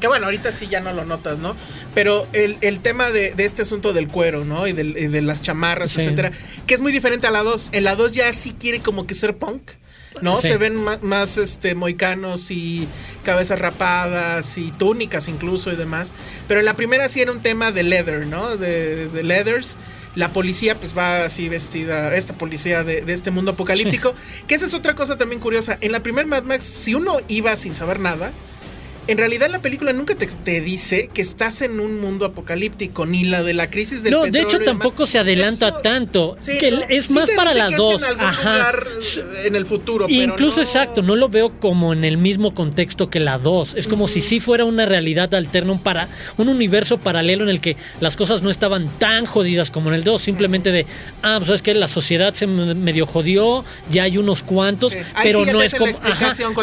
Que 0.00 0.06
bueno 0.06 0.26
ahorita 0.26 0.52
sí 0.52 0.68
ya 0.70 0.78
no 0.78 0.92
lo 0.92 1.04
notas 1.04 1.40
no 1.40 1.56
pero 1.94 2.28
el, 2.32 2.56
el 2.60 2.80
tema 2.80 3.10
de, 3.10 3.34
de, 3.34 3.44
este 3.44 3.62
asunto 3.62 3.92
del 3.92 4.06
cuero 4.06 4.44
no 4.44 4.68
y, 4.68 4.72
de 4.72 5.22
las 5.22 5.42
chamarras 5.42 5.98
etcétera 5.98 6.30
que 6.66 6.74
es 6.74 6.80
muy 6.80 6.92
diferente 6.92 7.26
a 7.26 7.30
la 7.32 7.42
2 7.42 7.70
en 7.72 7.84
la 7.84 7.96
2 7.96 8.12
ya 8.12 8.32
sí 8.32 8.54
quiere 8.58 8.78
como 8.78 9.08
que 9.08 9.14
ser 9.14 9.36
punk 9.36 9.72
¿no? 10.20 10.36
Se 10.36 10.56
ven 10.58 10.76
más, 11.02 11.38
este, 11.38 11.74
moicanos 11.74 12.50
y 12.50 12.88
cabezas 13.24 13.58
rapadas 13.58 14.58
y 14.58 14.70
túnicas 14.72 15.28
incluso 15.28 15.72
y 15.72 15.76
demás. 15.76 16.12
Pero 16.48 16.60
en 16.60 16.66
la 16.66 16.74
primera 16.74 17.08
sí 17.08 17.20
era 17.20 17.32
un 17.32 17.40
tema 17.40 17.72
de 17.72 17.82
leather, 17.82 18.26
¿no? 18.26 18.56
De, 18.56 19.08
de 19.08 19.22
leathers. 19.22 19.76
La 20.14 20.28
policía 20.28 20.74
pues 20.74 20.96
va 20.96 21.24
así 21.24 21.48
vestida, 21.48 22.14
esta 22.14 22.34
policía 22.34 22.84
de, 22.84 23.04
este 23.08 23.30
mundo 23.30 23.52
apocalíptico. 23.52 24.14
Que 24.46 24.54
esa 24.54 24.66
es 24.66 24.74
otra 24.74 24.94
cosa 24.94 25.16
también 25.16 25.40
curiosa. 25.40 25.78
En 25.80 25.92
la 25.92 26.02
primera 26.02 26.26
Mad 26.26 26.42
Max, 26.42 26.64
si 26.64 26.94
uno 26.94 27.16
iba 27.28 27.56
sin 27.56 27.74
saber 27.74 27.98
nada, 27.98 28.30
en 29.08 29.18
realidad 29.18 29.50
la 29.50 29.60
película 29.60 29.92
nunca 29.92 30.14
te, 30.14 30.60
dice 30.60 31.10
que 31.12 31.22
estás 31.22 31.60
en 31.62 31.80
un 31.80 32.00
mundo 32.00 32.24
apocalíptico, 32.24 33.04
ni 33.04 33.24
la 33.24 33.42
de 33.42 33.52
la 33.52 33.68
crisis 33.68 34.02
del 34.02 34.12
No, 34.12 34.26
de 34.26 34.40
hecho 34.40 34.60
tampoco 34.60 35.06
se 35.06 35.18
adelanta 35.18 35.82
tanto. 35.82 36.36
que 36.44 36.84
es 36.88 37.10
más 37.10 37.28
para 37.30 37.52
las 37.52 37.76
dos. 37.76 38.02
En 38.02 38.20
Ajá. 38.20 38.72
en 39.44 39.56
el 39.56 39.66
futuro. 39.66 40.06
Incluso 40.08 40.60
exacto, 40.60 41.02
no 41.02 41.16
lo 41.16 41.28
veo 41.28 41.58
como 41.58 41.92
en 41.92 42.04
el 42.04 42.16
mismo 42.16 42.54
contexto 42.54 43.10
que 43.10 43.20
la 43.20 43.38
2. 43.38 43.74
Es 43.76 43.88
como 43.88 44.06
si 44.08 44.20
sí 44.20 44.40
fuera 44.40 44.64
una 44.64 44.86
realidad 44.86 45.34
alterna, 45.34 45.72
un, 45.72 45.80
para, 45.80 46.08
un 46.36 46.48
universo 46.48 46.98
paralelo 46.98 47.44
en 47.44 47.50
el 47.50 47.60
que 47.60 47.76
las 48.00 48.16
cosas 48.16 48.42
no 48.42 48.50
estaban 48.50 48.88
tan 48.98 49.26
jodidas 49.26 49.70
como 49.70 49.88
en 49.88 49.96
el 49.96 50.04
2. 50.04 50.22
Simplemente 50.22 50.70
de, 50.70 50.86
ah, 51.22 51.36
pues 51.38 51.50
es 51.50 51.62
que 51.62 51.74
la 51.74 51.88
sociedad 51.88 52.34
se 52.34 52.46
medio 52.46 53.06
jodió, 53.06 53.64
ya 53.90 54.04
hay 54.04 54.18
unos 54.18 54.42
cuantos, 54.42 54.96
pero 55.22 55.44
no 55.44 55.60
es 55.60 55.74
como. 55.74 55.92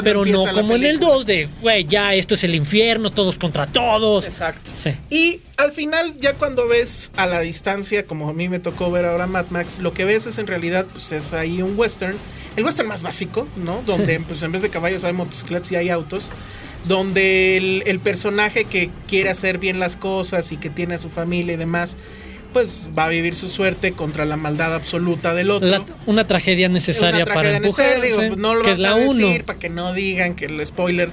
pero 0.04 0.26
no 0.26 0.46
como 0.54 0.76
en 0.76 0.86
el 0.86 1.00
2 1.00 1.26
de, 1.26 1.50
güey, 1.62 1.86
ya 1.86 2.14
es 2.14 2.29
esto 2.30 2.36
es 2.36 2.44
el 2.44 2.54
infierno, 2.54 3.10
todos 3.10 3.40
contra 3.40 3.66
todos. 3.66 4.24
Exacto. 4.24 4.70
Y 5.10 5.40
al 5.58 5.72
final, 5.72 6.14
ya 6.22 6.36
cuando 6.36 6.68
ves 6.68 7.12
a 7.18 7.26
la 7.26 7.40
distancia, 7.40 8.06
como 8.06 8.30
a 8.30 8.34
mí 8.34 8.48
me 8.50 8.60
tocó 8.60 8.92
ver 8.92 9.06
ahora 9.06 9.26
Mad 9.26 9.48
Max, 9.50 9.80
lo 9.80 9.96
que 9.96 10.06
ves 10.06 10.28
es 10.28 10.38
en 10.38 10.46
realidad, 10.46 10.86
pues 10.92 11.12
es 11.12 11.34
ahí 11.34 11.64
un 11.64 11.74
western, 11.76 12.16
el 12.56 12.64
western 12.64 12.88
más 12.88 13.02
básico, 13.02 13.48
¿no? 13.56 13.82
Donde 13.84 14.20
pues 14.20 14.44
en 14.44 14.52
vez 14.52 14.62
de 14.62 14.70
caballos 14.70 15.04
hay 15.06 15.14
motocicletas 15.14 15.72
y 15.72 15.78
hay 15.78 15.90
autos 15.90 16.30
donde 16.88 17.82
el, 17.84 18.00
personaje 18.00 18.66
que 18.66 18.92
quiere 19.08 19.32
hacer 19.32 19.58
bien 19.58 19.80
las 19.80 19.96
cosas 19.96 20.52
y 20.52 20.58
que 20.58 20.70
tiene 20.70 20.94
a 20.94 20.98
su 21.00 21.10
familia 21.10 21.56
y 21.56 21.58
demás, 21.58 21.98
pues 22.54 22.90
va 22.96 23.06
a 23.06 23.10
vivir 23.10 23.34
su 23.34 23.48
suerte 23.48 23.94
contra 23.94 24.24
la 24.26 24.38
maldad 24.38 24.76
absoluta 24.76 25.34
del 25.34 25.50
otro. 25.50 25.84
una 26.06 26.28
tragedia 26.28 26.70
necesaria 26.70 27.26
para 27.26 27.58
empujar, 27.58 28.00
pues, 28.00 28.38
no 28.38 28.54
lo 28.54 28.64
vas 28.64 28.80
a 28.80 28.96
decir 28.98 29.46
para 29.46 29.58
que 29.58 29.70
no 29.70 29.94
digan 29.94 30.36
que 30.36 30.46
el 30.46 30.64
spoiler 30.64 31.10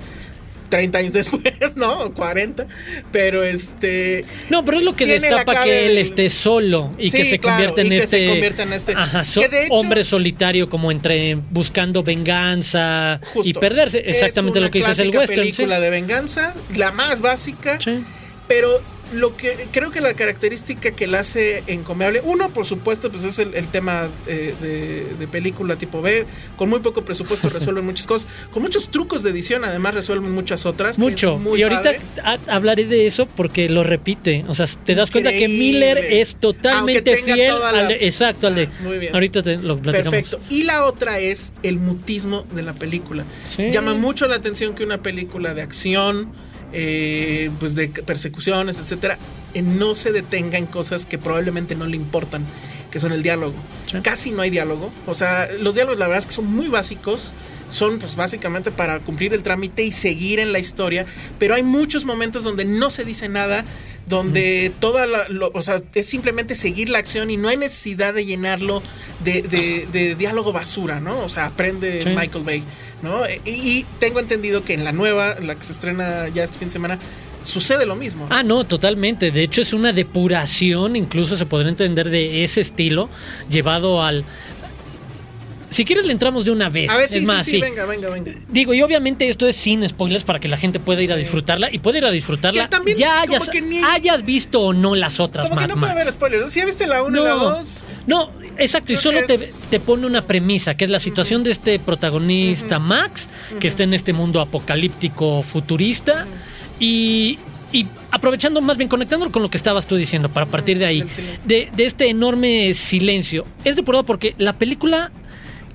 30 0.68 0.99
años 0.99 1.12
después, 1.12 1.76
¿no? 1.76 2.12
40. 2.12 2.66
Pero 3.12 3.44
este. 3.44 4.25
No, 4.50 4.64
pero 4.64 4.78
es 4.78 4.85
lo 4.85 4.94
que 4.94 5.06
destapa 5.06 5.62
que 5.64 5.87
él 5.87 5.99
esté 5.99 6.30
solo 6.30 6.92
y 6.99 7.11
que 7.11 7.25
se 7.25 7.38
convierta 7.38 7.80
en, 7.80 7.92
este, 7.92 8.40
en 8.40 8.73
este. 8.73 8.92
Ajá, 8.94 9.23
hombre 9.70 10.04
solitario, 10.04 10.68
como 10.68 10.90
entre 10.90 11.37
buscando 11.50 12.02
venganza 12.02 13.20
y 13.42 13.52
perderse. 13.54 13.99
Exactamente 14.06 14.61
lo 14.61 14.70
que 14.70 14.78
dices 14.78 14.99
el 14.99 15.11
western. 15.11 15.40
película 15.40 15.80
de 15.80 15.90
venganza, 15.90 16.54
la 16.75 16.92
más 16.92 17.20
básica. 17.20 17.78
Sí. 17.80 18.04
Pero 18.49 18.80
lo 19.13 19.37
que 19.37 19.69
creo 19.71 19.91
que 19.91 20.01
la 20.01 20.15
característica 20.15 20.91
que 20.91 21.07
la 21.07 21.21
hace 21.21 21.63
encomiable, 21.67 22.21
uno, 22.25 22.51
por 22.51 22.67
supuesto, 22.67 23.11
pues 23.11 23.25
es 23.25 23.39
el, 23.39 23.53
tema 23.69 24.09
eh, 24.27 24.55
de, 25.19 25.29
película 25.29 25.77
tipo 25.77 26.03
B, 26.03 26.27
con 26.57 26.69
muy 26.69 26.81
poco 26.81 27.05
presupuesto 27.05 27.49
resuelven 27.57 27.85
muchas 27.85 28.07
cosas, 28.07 28.29
con 28.51 28.63
muchos 28.63 28.91
trucos 28.91 29.23
de 29.23 29.31
edición, 29.31 29.65
además 29.65 29.95
resuelven 29.95 30.33
muchas 30.33 30.67
otras. 30.67 30.99
Mucho. 30.99 31.41
y 31.57 31.63
ahorita 31.63 31.95
hablaré 32.49 32.85
de 32.85 33.07
eso 33.07 33.27
porque 33.27 33.69
lo 33.69 33.85
repite, 33.85 34.45
o 34.49 34.55
sea, 34.55 34.67
te 34.85 34.95
das 34.95 35.11
cuenta 35.11 35.31
que 35.33 35.49
Miller 35.49 35.99
es 35.99 36.37
totalmente 36.37 37.17
fiel 37.17 37.55
al 37.55 37.93
exacto, 37.93 38.47
al 38.47 38.55
de... 38.55 38.69
Muy 38.81 38.99
bien. 38.99 39.15
Ahorita 39.15 39.43
te 39.43 39.57
lo 39.57 39.79
platicamos. 39.79 40.13
Perfecto. 40.13 40.41
Y 40.51 40.65
la 40.65 40.85
otra 40.85 41.19
es 41.19 41.53
el 41.63 41.79
mutismo 41.79 42.45
de 42.53 42.63
la 42.63 42.75
película. 42.75 43.25
Llama 43.59 43.95
mucho 43.95 44.27
la 44.27 44.37
atención 44.37 44.75
que 44.75 44.85
una 44.85 45.03
película 45.03 45.55
de 45.55 45.63
acción 45.63 46.33
eh, 46.73 47.50
pues 47.58 47.75
de 47.75 47.88
persecuciones, 47.88 48.78
etcétera, 48.78 49.18
eh, 49.54 49.62
no 49.62 49.94
se 49.94 50.12
detenga 50.12 50.58
en 50.58 50.66
cosas 50.66 51.06
que 51.06 51.18
probablemente 51.18 51.75
no 51.75 51.87
le 51.87 51.96
importan, 51.96 52.44
que 52.90 52.99
son 52.99 53.12
el 53.12 53.23
diálogo. 53.23 53.54
Casi 54.02 54.30
no 54.30 54.42
hay 54.42 54.50
diálogo. 54.50 54.90
O 55.06 55.14
sea, 55.14 55.49
los 55.61 55.75
diálogos 55.75 55.99
la 55.99 56.06
verdad 56.08 56.20
es 56.20 56.26
que 56.26 56.32
son 56.32 56.46
muy 56.46 56.68
básicos. 56.68 57.32
Son 57.70 57.99
pues 57.99 58.14
básicamente 58.14 58.70
para 58.70 59.00
cumplir 59.00 59.35
el 59.35 59.42
trámite 59.42 59.82
y 59.82 59.90
seguir 59.90 60.38
en 60.38 60.52
la 60.52 60.61
historia. 60.61 61.04
Pero 61.38 61.54
hay 61.54 61.64
muchos 61.64 62.04
momentos 62.04 62.44
donde 62.44 62.64
no 62.64 62.90
se 62.90 63.04
dice 63.04 63.28
nada 63.28 63.64
donde 64.06 64.73
toda 64.78 65.06
la, 65.06 65.26
o 65.52 65.62
sea, 65.62 65.82
es 65.94 66.06
simplemente 66.06 66.54
seguir 66.54 66.88
la 66.88 66.99
acción 66.99 67.30
y 67.30 67.37
no 67.37 67.49
hay 67.49 67.56
necesidad 67.56 68.14
de 68.14 68.25
llenarlo 68.25 68.82
de, 69.25 69.42
de, 69.42 70.14
diálogo 70.14 70.52
basura, 70.52 71.00
¿no? 71.00 71.18
O 71.18 71.28
sea, 71.28 71.46
aprende 71.46 72.14
Michael 72.16 72.44
Bay, 72.44 72.62
¿no? 73.03 73.23
Y, 73.45 73.85
tengo 73.99 74.21
entendido 74.21 74.65
que 74.65 74.75
en 74.75 74.85
la 74.85 74.93
nueva, 74.93 75.37
la 75.41 75.55
que 75.55 75.65
se 75.65 75.73
estrena 75.73 76.29
ya 76.29 76.45
este 76.45 76.59
fin 76.59 76.69
de 76.69 76.73
semana, 76.73 76.99
sucede 77.43 77.87
lo 77.87 77.97
mismo. 77.97 78.26
Ah, 78.31 78.43
no, 78.43 78.65
totalmente. 78.65 79.31
De 79.31 79.43
hecho, 79.43 79.62
es 79.62 79.73
una 79.73 79.93
depuración, 79.93 80.97
incluso 80.97 81.37
se 81.37 81.47
podría 81.47 81.71
entender 81.71 82.11
de 82.11 82.45
ese 82.45 82.61
estilo, 82.61 83.09
llevado 83.49 84.03
al, 84.03 84.25
si 85.71 85.85
quieres 85.85 86.07
le 86.07 86.12
entramos 86.12 86.45
de 86.45 86.50
una 86.50 86.69
vez. 86.69 86.91
A 86.91 86.97
ver, 86.97 87.09
sí, 87.09 87.19
es 87.19 87.25
más, 87.25 87.45
sí, 87.45 87.61
venga, 87.61 87.87
venga, 87.87 88.09
venga. 88.09 88.33
Digo, 88.49 88.73
y 88.73 88.83
obviamente 88.83 89.29
esto 89.29 89.47
es 89.47 89.57
sin 89.57 89.87
spoilers 89.88 90.25
para 90.25 90.38
que 90.38 90.49
la 90.49 90.57
gente 90.57 90.81
pueda 90.81 91.03
ir 91.03 91.12
a 91.12 91.17
disfrutarla 91.17 91.73
y 91.73 91.79
puede 91.81 91.99
ir 91.99 92.07
a 92.07 92.11
disfrutarla. 92.11 92.71
ya 92.97 93.21
hayas, 93.21 93.50
hayas, 93.85 94.25
visto 94.25 94.61
o 94.61 94.73
no 94.73 94.95
las 94.95 95.21
otras 95.21 95.49
como 95.49 95.61
que 95.61 95.67
no 95.67 95.79
puede 95.79 95.93
haber 95.93 96.11
spoilers. 96.11 96.50
¿Sí 96.50 96.65
viste 96.65 96.87
la 96.87 97.03
1 97.03 97.21
y 97.21 97.25
la 97.25 97.31
2? 97.31 97.85
No, 98.07 98.31
exacto. 98.59 98.93
y 98.93 98.97
solo 98.97 99.25
te, 99.27 99.39
te, 99.39 99.81
pone 99.81 100.07
una 100.07 100.27
premisa, 100.27 100.77
que 100.77 100.85
es 100.85 100.91
la 100.91 100.99
situación 100.99 101.43
de 101.43 101.51
este 101.51 101.79
protagonista 101.79 102.79
Max, 102.79 103.29
que 103.61 103.69
está 103.69 103.83
en 103.83 103.95
este 103.95 104.13
mundo 104.13 104.41
apocalíptico 104.41 105.43
futurista. 105.43 106.27
Y, 106.79 107.39
y 107.73 107.87
aprovechando 108.11 108.61
más 108.61 108.77
bien, 108.77 108.89
conectándolo 108.89 109.33
con 109.33 109.43
lo 109.43 109.51
que 109.51 109.57
estabas 109.57 109.87
tú 109.87 109.97
diciendo, 109.97 110.29
para 110.29 110.47
partir 110.47 110.79
de 110.79 110.87
ahí, 110.87 111.05
de, 111.45 111.71
de, 111.75 111.85
este 111.85 112.09
enorme 112.09 112.75
silencio. 112.75 113.45
Es 113.65 113.77
depurado 113.77 114.05
porque 114.05 114.35
la 114.39 114.55
película 114.55 115.11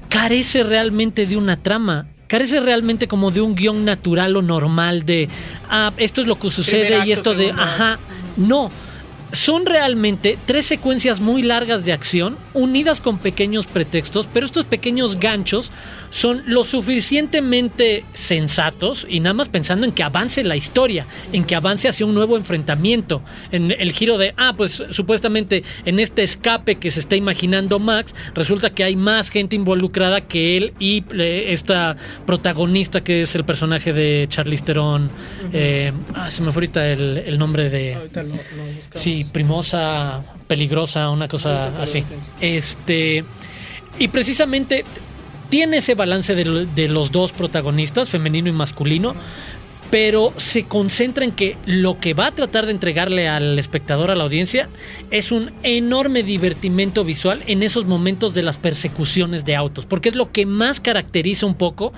carece 0.09 0.63
realmente 0.63 1.25
de 1.25 1.37
una 1.37 1.57
trama. 1.57 2.07
Carece 2.27 2.59
realmente 2.59 3.07
como 3.07 3.31
de 3.31 3.41
un 3.41 3.55
guion 3.55 3.83
natural 3.83 4.37
o 4.37 4.41
normal 4.41 5.05
de, 5.05 5.27
ah, 5.69 5.91
esto 5.97 6.21
es 6.21 6.27
lo 6.27 6.39
que 6.39 6.49
sucede 6.49 7.05
y 7.05 7.11
esto 7.11 7.33
de, 7.33 7.51
ajá, 7.51 7.99
no. 8.37 8.71
Son 9.31 9.65
realmente 9.65 10.37
tres 10.45 10.65
secuencias 10.65 11.19
muy 11.19 11.43
largas 11.43 11.85
de 11.85 11.93
acción, 11.93 12.37
unidas 12.53 13.01
con 13.01 13.17
pequeños 13.17 13.65
pretextos, 13.65 14.27
pero 14.31 14.45
estos 14.45 14.65
pequeños 14.65 15.19
ganchos 15.19 15.71
son 16.09 16.43
lo 16.45 16.65
suficientemente 16.65 18.03
sensatos 18.13 19.07
y 19.09 19.21
nada 19.21 19.33
más 19.33 19.49
pensando 19.49 19.85
en 19.85 19.93
que 19.93 20.03
avance 20.03 20.43
la 20.43 20.55
historia, 20.55 21.05
en 21.31 21.45
que 21.45 21.55
avance 21.55 21.87
hacia 21.87 22.05
un 22.05 22.13
nuevo 22.13 22.37
enfrentamiento, 22.37 23.21
en 23.51 23.71
el 23.71 23.91
giro 23.93 24.17
de, 24.17 24.33
ah, 24.37 24.53
pues 24.55 24.83
supuestamente 24.89 25.63
en 25.85 25.99
este 25.99 26.23
escape 26.23 26.75
que 26.75 26.91
se 26.91 26.99
está 26.99 27.15
imaginando 27.15 27.79
Max, 27.79 28.13
resulta 28.35 28.71
que 28.71 28.83
hay 28.83 28.95
más 28.95 29.29
gente 29.29 29.55
involucrada 29.55 30.21
que 30.21 30.57
él 30.57 30.73
y 30.79 31.03
eh, 31.17 31.45
esta 31.49 31.95
protagonista 32.25 33.01
que 33.01 33.21
es 33.21 33.33
el 33.35 33.45
personaje 33.45 33.93
de 33.93 34.27
Charlize 34.29 34.65
Theron. 34.65 35.09
Eh, 35.53 35.91
ah, 36.13 36.29
se 36.29 36.41
me 36.41 36.51
fue 36.51 36.61
ahorita 36.61 36.87
el, 36.91 37.39
nombre 37.39 37.69
de... 37.69 37.97
sí, 38.93 39.20
primosa, 39.25 40.21
peligrosa, 40.47 41.09
una 41.09 41.27
cosa 41.27 41.81
así. 41.81 42.03
Este... 42.39 43.23
Y 43.99 44.07
precisamente 44.07 44.85
tiene 45.51 45.77
ese 45.77 45.95
balance 45.95 46.33
de, 46.33 46.87
los 46.87 47.11
dos 47.11 47.33
protagonistas, 47.33 48.09
femenino 48.09 48.47
y 48.47 48.53
masculino, 48.53 49.13
pero 49.91 50.33
se 50.37 50.63
concentra 50.63 51.25
en 51.25 51.33
que 51.33 51.57
lo 51.65 51.99
que 51.99 52.13
va 52.13 52.27
a 52.27 52.31
tratar 52.31 52.65
de 52.65 52.71
entregarle 52.71 53.27
al 53.27 53.59
espectador, 53.59 54.09
a 54.09 54.15
la 54.15 54.23
audiencia, 54.23 54.69
es 55.11 55.33
un 55.33 55.51
enorme 55.63 56.23
divertimento 56.23 57.03
visual 57.03 57.43
en 57.47 57.63
esos 57.63 57.85
momentos 57.85 58.33
de 58.33 58.43
las 58.43 58.57
persecuciones 58.57 59.43
de 59.43 59.57
autos, 59.57 59.85
porque 59.85 60.07
es 60.07 60.15
lo 60.15 60.31
que 60.31 60.45
más 60.45 60.79
caracteriza 60.79 61.45
un 61.45 61.55
poco 61.55 61.91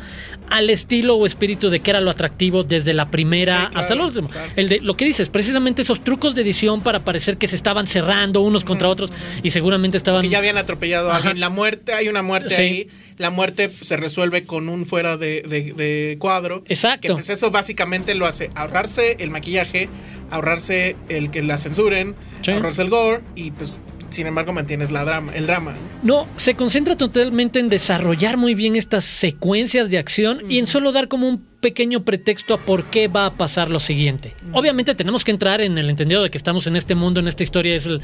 al 0.53 0.69
estilo 0.69 1.15
o 1.15 1.25
espíritu 1.25 1.71
de 1.71 1.79
que 1.79 1.89
era 1.89 1.99
lo 1.99 2.11
atractivo 2.11 2.63
desde 2.63 2.93
la 2.93 3.09
primera 3.09 3.71
hasta 3.73 3.93
el 3.93 4.01
último. 4.01 4.29
El 4.55 4.69
de 4.69 4.79
lo 4.81 4.95
que 4.95 5.03
dices, 5.03 5.29
precisamente 5.29 5.81
esos 5.81 6.03
trucos 6.03 6.35
de 6.35 6.43
edición 6.43 6.81
para 6.81 6.99
parecer 6.99 7.37
que 7.37 7.47
se 7.47 7.55
estaban 7.55 7.87
cerrando 7.87 8.41
unos 8.41 8.63
contra 8.63 8.87
otros 8.87 9.11
y 9.41 9.49
seguramente 9.49 9.97
estaban... 9.97 10.21
Que 10.21 10.29
ya 10.29 10.37
habían 10.37 10.59
atropellado 10.59 11.11
a 11.11 11.15
alguien. 11.15 11.39
La 11.39 11.49
muerte, 11.49 11.93
hay 11.93 12.07
una 12.07 12.21
muerte 12.21 12.55
ahí 12.55 12.87
la 13.17 13.29
muerte 13.29 13.69
se 13.81 13.97
resuelve 13.97 14.43
con 14.43 14.69
un 14.69 14.85
fuera 14.85 15.17
de, 15.17 16.17
cuadro. 16.19 16.63
Exacto. 16.67 17.09
Que 17.09 17.13
pues 17.13 17.29
eso 17.29 17.51
básicamente 17.51 18.15
lo 18.15 18.25
hace 18.25 18.49
ahorrarse 18.55 19.17
el 19.19 19.29
maquillaje, 19.29 19.89
ahorrarse 20.31 20.95
el 21.09 21.31
que 21.31 21.43
la 21.43 21.57
censuren, 21.57 22.15
ahorrarse 22.47 22.81
el 22.81 22.89
gore 22.89 23.21
y 23.35 23.51
pues 23.51 23.79
sin 24.13 24.27
embargo 24.27 24.53
mantienes 24.53 24.91
la 24.91 25.03
drama, 25.03 25.33
el 25.33 25.47
drama. 25.47 25.73
No, 26.01 26.27
se 26.37 26.55
concentra 26.55 26.95
totalmente 26.95 27.59
en 27.59 27.69
desarrollar 27.69 28.37
muy 28.37 28.55
bien 28.55 28.75
estas 28.75 29.03
secuencias 29.03 29.89
de 29.89 29.97
acción 29.97 30.41
y 30.49 30.59
en 30.59 30.67
solo 30.67 30.91
dar 30.91 31.07
como 31.07 31.27
un 31.27 31.43
pequeño 31.61 32.03
pretexto 32.03 32.53
a 32.53 32.57
por 32.57 32.85
qué 32.85 33.07
va 33.07 33.25
a 33.25 33.33
pasar 33.35 33.69
lo 33.69 33.79
siguiente. 33.79 34.35
Obviamente 34.51 34.95
tenemos 34.95 35.23
que 35.23 35.31
entrar 35.31 35.61
en 35.61 35.77
el 35.77 35.89
entendido 35.89 36.21
de 36.21 36.29
que 36.29 36.37
estamos 36.37 36.67
en 36.67 36.75
este 36.75 36.93
mundo, 36.93 37.21
en 37.21 37.27
esta 37.27 37.43
historia, 37.43 37.73
es 37.73 37.85
el 37.85 38.01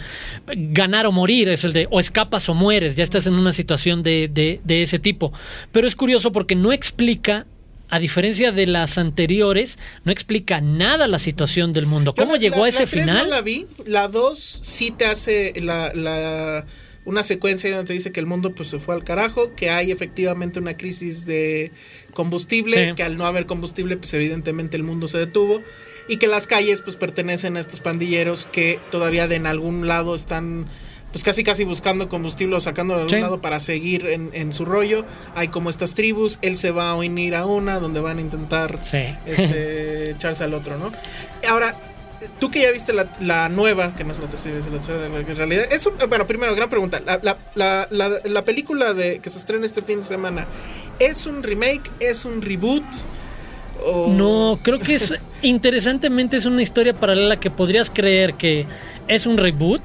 ganar 0.47 1.05
o 1.05 1.11
morir, 1.11 1.49
es 1.49 1.63
el 1.63 1.73
de 1.73 1.87
o 1.91 1.99
escapas 1.99 2.47
o 2.49 2.53
mueres, 2.53 2.95
ya 2.95 3.03
estás 3.03 3.27
en 3.27 3.33
una 3.33 3.53
situación 3.53 4.01
de, 4.01 4.29
de 4.63 4.81
ese 4.81 4.97
tipo. 4.97 5.33
Pero 5.71 5.87
es 5.87 5.95
curioso 5.95 6.31
porque 6.31 6.55
no 6.55 6.71
explica 6.71 7.45
a 7.89 7.99
diferencia 7.99 8.51
de 8.51 8.67
las 8.67 8.97
anteriores, 8.97 9.77
no 10.03 10.11
explica 10.11 10.61
nada 10.61 11.07
la 11.07 11.19
situación 11.19 11.73
del 11.73 11.87
mundo. 11.87 12.13
¿Cómo 12.13 12.35
llegó 12.35 12.63
a 12.63 12.69
ese 12.69 12.87
final? 12.87 13.25
No 13.25 13.25
la 13.25 13.41
vi. 13.41 13.65
La 13.85 14.07
2 14.07 14.59
sí 14.61 14.91
te 14.91 15.05
hace 15.05 15.53
la, 15.59 16.65
una 17.05 17.23
secuencia 17.23 17.71
donde 17.71 17.87
te 17.87 17.93
dice 17.93 18.11
que 18.11 18.19
el 18.19 18.27
mundo 18.27 18.53
pues, 18.53 18.69
se 18.69 18.79
fue 18.79 18.93
al 18.93 19.03
carajo, 19.03 19.55
que 19.55 19.71
hay 19.71 19.91
efectivamente 19.91 20.59
una 20.59 20.77
crisis 20.77 21.25
de 21.25 21.71
combustible, 22.13 22.93
que 22.95 23.03
al 23.03 23.17
no 23.17 23.25
haber 23.25 23.45
combustible, 23.45 23.97
pues 23.97 24.13
evidentemente 24.13 24.77
el 24.77 24.83
mundo 24.83 25.07
se 25.07 25.17
detuvo. 25.17 25.63
Y 26.07 26.17
que 26.17 26.27
las 26.27 26.47
calles 26.47 26.81
pues 26.81 26.95
pertenecen 26.95 27.55
a 27.55 27.59
estos 27.59 27.81
pandilleros 27.81 28.47
que 28.47 28.79
todavía 28.89 29.27
de 29.27 29.35
en 29.35 29.45
algún 29.45 29.87
lado 29.87 30.15
están 30.15 30.65
pues 31.11 31.23
casi 31.23 31.43
casi 31.43 31.63
buscando 31.63 32.09
combustible 32.09 32.55
o 32.55 32.61
sacándolo 32.61 32.99
de 32.99 33.05
algún 33.05 33.21
lado 33.21 33.41
para 33.41 33.59
seguir 33.59 34.05
en, 34.07 34.53
su 34.53 34.65
rollo. 34.65 35.05
Hay 35.35 35.47
como 35.47 35.69
estas 35.69 35.93
tribus, 35.93 36.39
él 36.41 36.57
se 36.57 36.71
va 36.71 36.91
a 36.91 36.95
unir 36.95 37.35
a 37.35 37.45
una 37.45 37.79
donde 37.79 37.99
van 37.99 38.17
a 38.17 38.21
intentar 38.21 38.79
este, 39.25 40.11
echarse 40.11 40.43
al 40.43 40.53
otro, 40.53 40.77
¿no? 40.77 40.91
Ahora, 41.47 41.75
tú 42.39 42.51
que 42.51 42.61
ya 42.61 42.71
viste 42.71 42.93
la, 42.93 43.49
nueva, 43.49 43.95
que 43.95 44.03
no 44.03 44.13
es 44.13 44.19
la 44.19 44.29
tercera, 44.29 44.57
es 44.57 44.65
la 44.67 44.79
tercera, 44.79 45.05
en 45.05 45.35
realidad 45.35 45.65
es 45.71 45.85
un, 45.85 45.93
bueno, 46.07 46.27
primero, 46.27 46.55
gran 46.55 46.69
pregunta, 46.69 47.01
la, 47.01 48.45
película 48.45 48.93
de 48.93 49.19
que 49.19 49.29
se 49.29 49.39
estrena 49.39 49.65
este 49.65 49.81
fin 49.81 49.99
de 49.99 50.05
semana, 50.05 50.47
¿es 50.99 51.25
un 51.25 51.43
remake? 51.43 51.89
¿Es 51.99 52.25
un 52.25 52.41
reboot? 52.41 52.83
No, 54.09 54.59
creo 54.61 54.79
que 54.79 54.95
es 54.95 55.13
interesantemente 55.41 56.37
es 56.37 56.45
una 56.45 56.61
historia 56.61 56.93
paralela 56.93 57.39
que 57.39 57.49
podrías 57.49 57.89
creer 57.89 58.33
que 58.33 58.65
es 59.07 59.25
un 59.25 59.37
reboot 59.37 59.81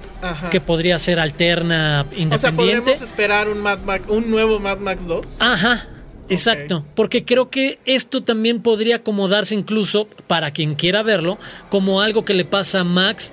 que 0.51 0.61
podría 0.61 0.99
ser 0.99 1.21
alterna, 1.21 2.07
independiente. 2.17 2.35
O 2.35 2.39
sea, 2.39 2.53
podemos 2.53 3.03
esperar 3.03 3.49
un 3.49 3.59
Mad 3.59 3.79
Max, 3.81 4.05
un 4.09 4.31
nuevo 4.31 4.59
Mad 4.59 4.79
Max 4.79 5.07
2. 5.07 5.41
Ajá. 5.41 5.89
Exacto, 6.29 6.85
porque 6.95 7.25
creo 7.27 7.51
que 7.51 7.79
esto 7.85 8.23
también 8.23 8.63
podría 8.63 8.97
acomodarse 8.97 9.54
incluso 9.54 10.09
para 10.26 10.52
quien 10.52 10.75
quiera 10.75 11.02
verlo 11.02 11.39
como 11.69 12.00
algo 12.00 12.25
que 12.25 12.33
le 12.33 12.47
pasa 12.47 12.80
a 12.80 12.85
Max 12.85 13.30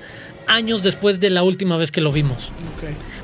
años 0.52 0.84
después 0.84 1.20
de 1.20 1.30
la 1.30 1.44
última 1.44 1.78
vez 1.78 1.92
que 1.92 2.02
lo 2.02 2.12
vimos. 2.12 2.52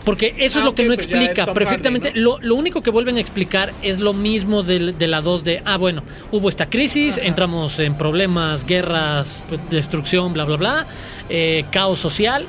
Porque 0.03 0.33
eso 0.37 0.59
es 0.59 0.65
lo 0.65 0.71
ah, 0.71 0.75
que 0.75 0.83
no 0.83 0.95
pues 0.95 1.05
explica 1.05 1.53
perfectamente. 1.53 2.13
lo, 2.15 2.37
único 2.55 2.81
que 2.81 2.89
vuelven 2.89 3.17
a 3.17 3.19
explicar 3.19 3.73
es 3.81 3.99
lo 3.99 4.13
mismo 4.13 4.63
de, 4.63 4.93
la 5.07 5.21
2 5.21 5.43
de, 5.43 5.61
ah, 5.65 5.77
bueno, 5.77 6.03
hubo 6.31 6.47
esta 6.47 6.69
crisis, 6.69 7.19
entramos 7.21 7.79
en 7.79 7.97
problemas, 7.97 8.65
guerras, 8.65 9.43
pues, 9.49 9.59
destrucción, 9.69 10.33
bla, 10.33 10.45
bla, 10.45 10.57
bla, 10.57 10.87
eh, 11.29 11.65
caos 11.71 11.99
social 11.99 12.45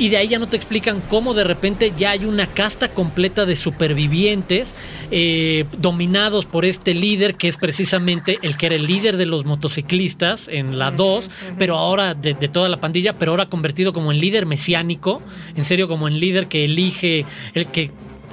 y 0.00 0.08
de 0.08 0.16
ahí 0.16 0.28
ya 0.28 0.38
no 0.38 0.48
te 0.48 0.56
explican 0.56 1.02
cómo 1.10 1.34
de 1.34 1.44
repente 1.44 1.92
ya 1.96 2.12
hay 2.12 2.24
una 2.24 2.46
casta 2.46 2.88
completa 2.88 3.44
de 3.44 3.54
supervivientes 3.54 4.74
eh, 5.10 5.66
dominados 5.76 6.46
por 6.46 6.64
este 6.64 6.94
líder 6.94 7.34
que 7.34 7.48
es 7.48 7.58
precisamente 7.58 8.38
el 8.40 8.56
que 8.56 8.66
era 8.66 8.76
el 8.76 8.86
líder 8.86 9.18
de 9.18 9.26
los 9.26 9.44
motociclistas 9.44 10.48
en 10.48 10.78
la 10.78 10.90
2, 10.90 11.30
pero 11.58 11.76
ahora 11.76 12.14
de, 12.14 12.32
toda 12.34 12.70
la 12.70 12.80
pandilla, 12.80 13.12
pero 13.12 13.32
ahora 13.32 13.44
convertido 13.44 13.92
como 13.92 14.10
en 14.10 14.20
líder 14.20 14.46
mesiánico, 14.46 15.20
en 15.54 15.66
serio 15.66 15.86
como 15.86 16.08
en 16.08 16.18
líder 16.18 16.46
que 16.46 16.64
elige, 16.64 17.26
el 17.52 17.66
que 17.66 17.90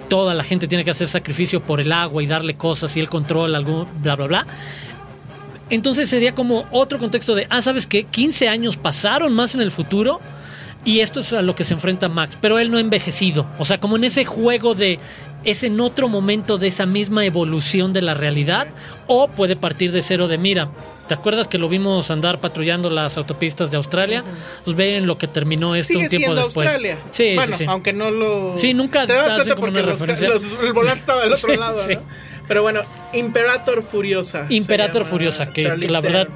toda 0.08 0.34
la 0.34 0.46
gente 0.46 0.70
tiene 0.70 0.86
que 0.86 0.92
hacer 0.92 1.10
sacrificio 1.10 1.62
por 1.62 1.82
el 1.82 1.92
agua 1.92 2.24
y 2.24 2.28
darle 2.28 2.56
cosas 2.56 2.96
y 2.96 3.02
el 3.02 3.10
control, 3.10 3.56
algún 3.56 3.86
bla, 4.02 4.16
bla, 4.16 4.28
bla. 4.28 4.48
Entonces 5.70 6.10
sería 6.10 6.34
como 6.34 6.66
otro 6.72 6.98
contexto 6.98 7.36
de, 7.36 7.46
ah, 7.50 7.62
¿sabes 7.62 7.88
qué? 7.88 8.06
15 8.06 8.48
años 8.48 8.78
pasaron 8.78 9.34
más 9.34 9.54
en 9.54 9.60
el 9.60 9.70
futuro 9.72 10.22
y 10.86 11.02
esto 11.02 11.20
es 11.20 11.34
a 11.34 11.42
lo 11.42 11.56
que 11.56 11.64
se 11.64 11.74
enfrenta 11.74 12.10
Max, 12.10 12.38
pero 12.40 12.60
él 12.60 12.72
no 12.72 12.78
ha 12.78 12.82
envejecido. 12.82 13.46
O 13.60 13.66
sea, 13.66 13.80
como 13.80 13.98
en 13.98 14.06
ese 14.06 14.26
juego 14.26 14.76
de 14.76 15.00
es 15.44 15.64
en 15.64 15.80
otro 15.80 16.10
momento 16.10 16.58
de 16.58 16.68
esa 16.68 16.86
misma 16.86 17.26
evolución 17.26 17.94
de 17.94 18.02
la 18.02 18.14
realidad 18.14 18.68
o 19.08 19.28
puede 19.28 19.56
partir 19.56 19.92
de 19.92 20.02
cero 20.02 20.28
de 20.28 20.38
mira. 20.38 20.70
¿Te 21.08 21.14
acuerdas 21.14 21.48
que 21.48 21.58
lo 21.58 21.70
vimos 21.70 22.12
andar 22.12 22.40
patrullando 22.40 22.90
las 22.90 23.16
autopistas 23.16 23.72
de 23.72 23.78
Australia? 23.78 24.26
Pues 24.66 24.76
ven 24.76 25.08
lo 25.08 25.18
que 25.18 25.28
terminó 25.28 25.74
esto 25.74 25.98
un 25.98 26.10
tiempo 26.10 26.36
después. 26.36 26.68
Australia. 26.68 26.98
Sí, 27.12 27.36
bueno, 27.36 27.56
sí, 27.56 27.64
aunque 27.66 27.94
no 27.94 28.12
lo 28.12 28.58
Sí, 28.58 28.74
nunca 28.74 29.08
te 29.08 29.14
das 29.14 29.34
cuenta 29.34 29.56
porque 29.56 29.82
los, 29.82 30.02
el 30.02 30.74
volante 30.74 31.00
estaba 31.00 31.24
del 31.24 31.34
otro 31.34 31.56
lado, 31.56 31.80
¿no? 31.88 32.02
Pero 32.48 32.62
bueno, 32.62 32.82
Imperator 33.14 33.84
Furiosa. 33.84 34.48
Imperator 34.50 35.06
Furiosa, 35.06 35.48
que 35.52 35.64
la 35.78 36.02
verdad 36.02 36.28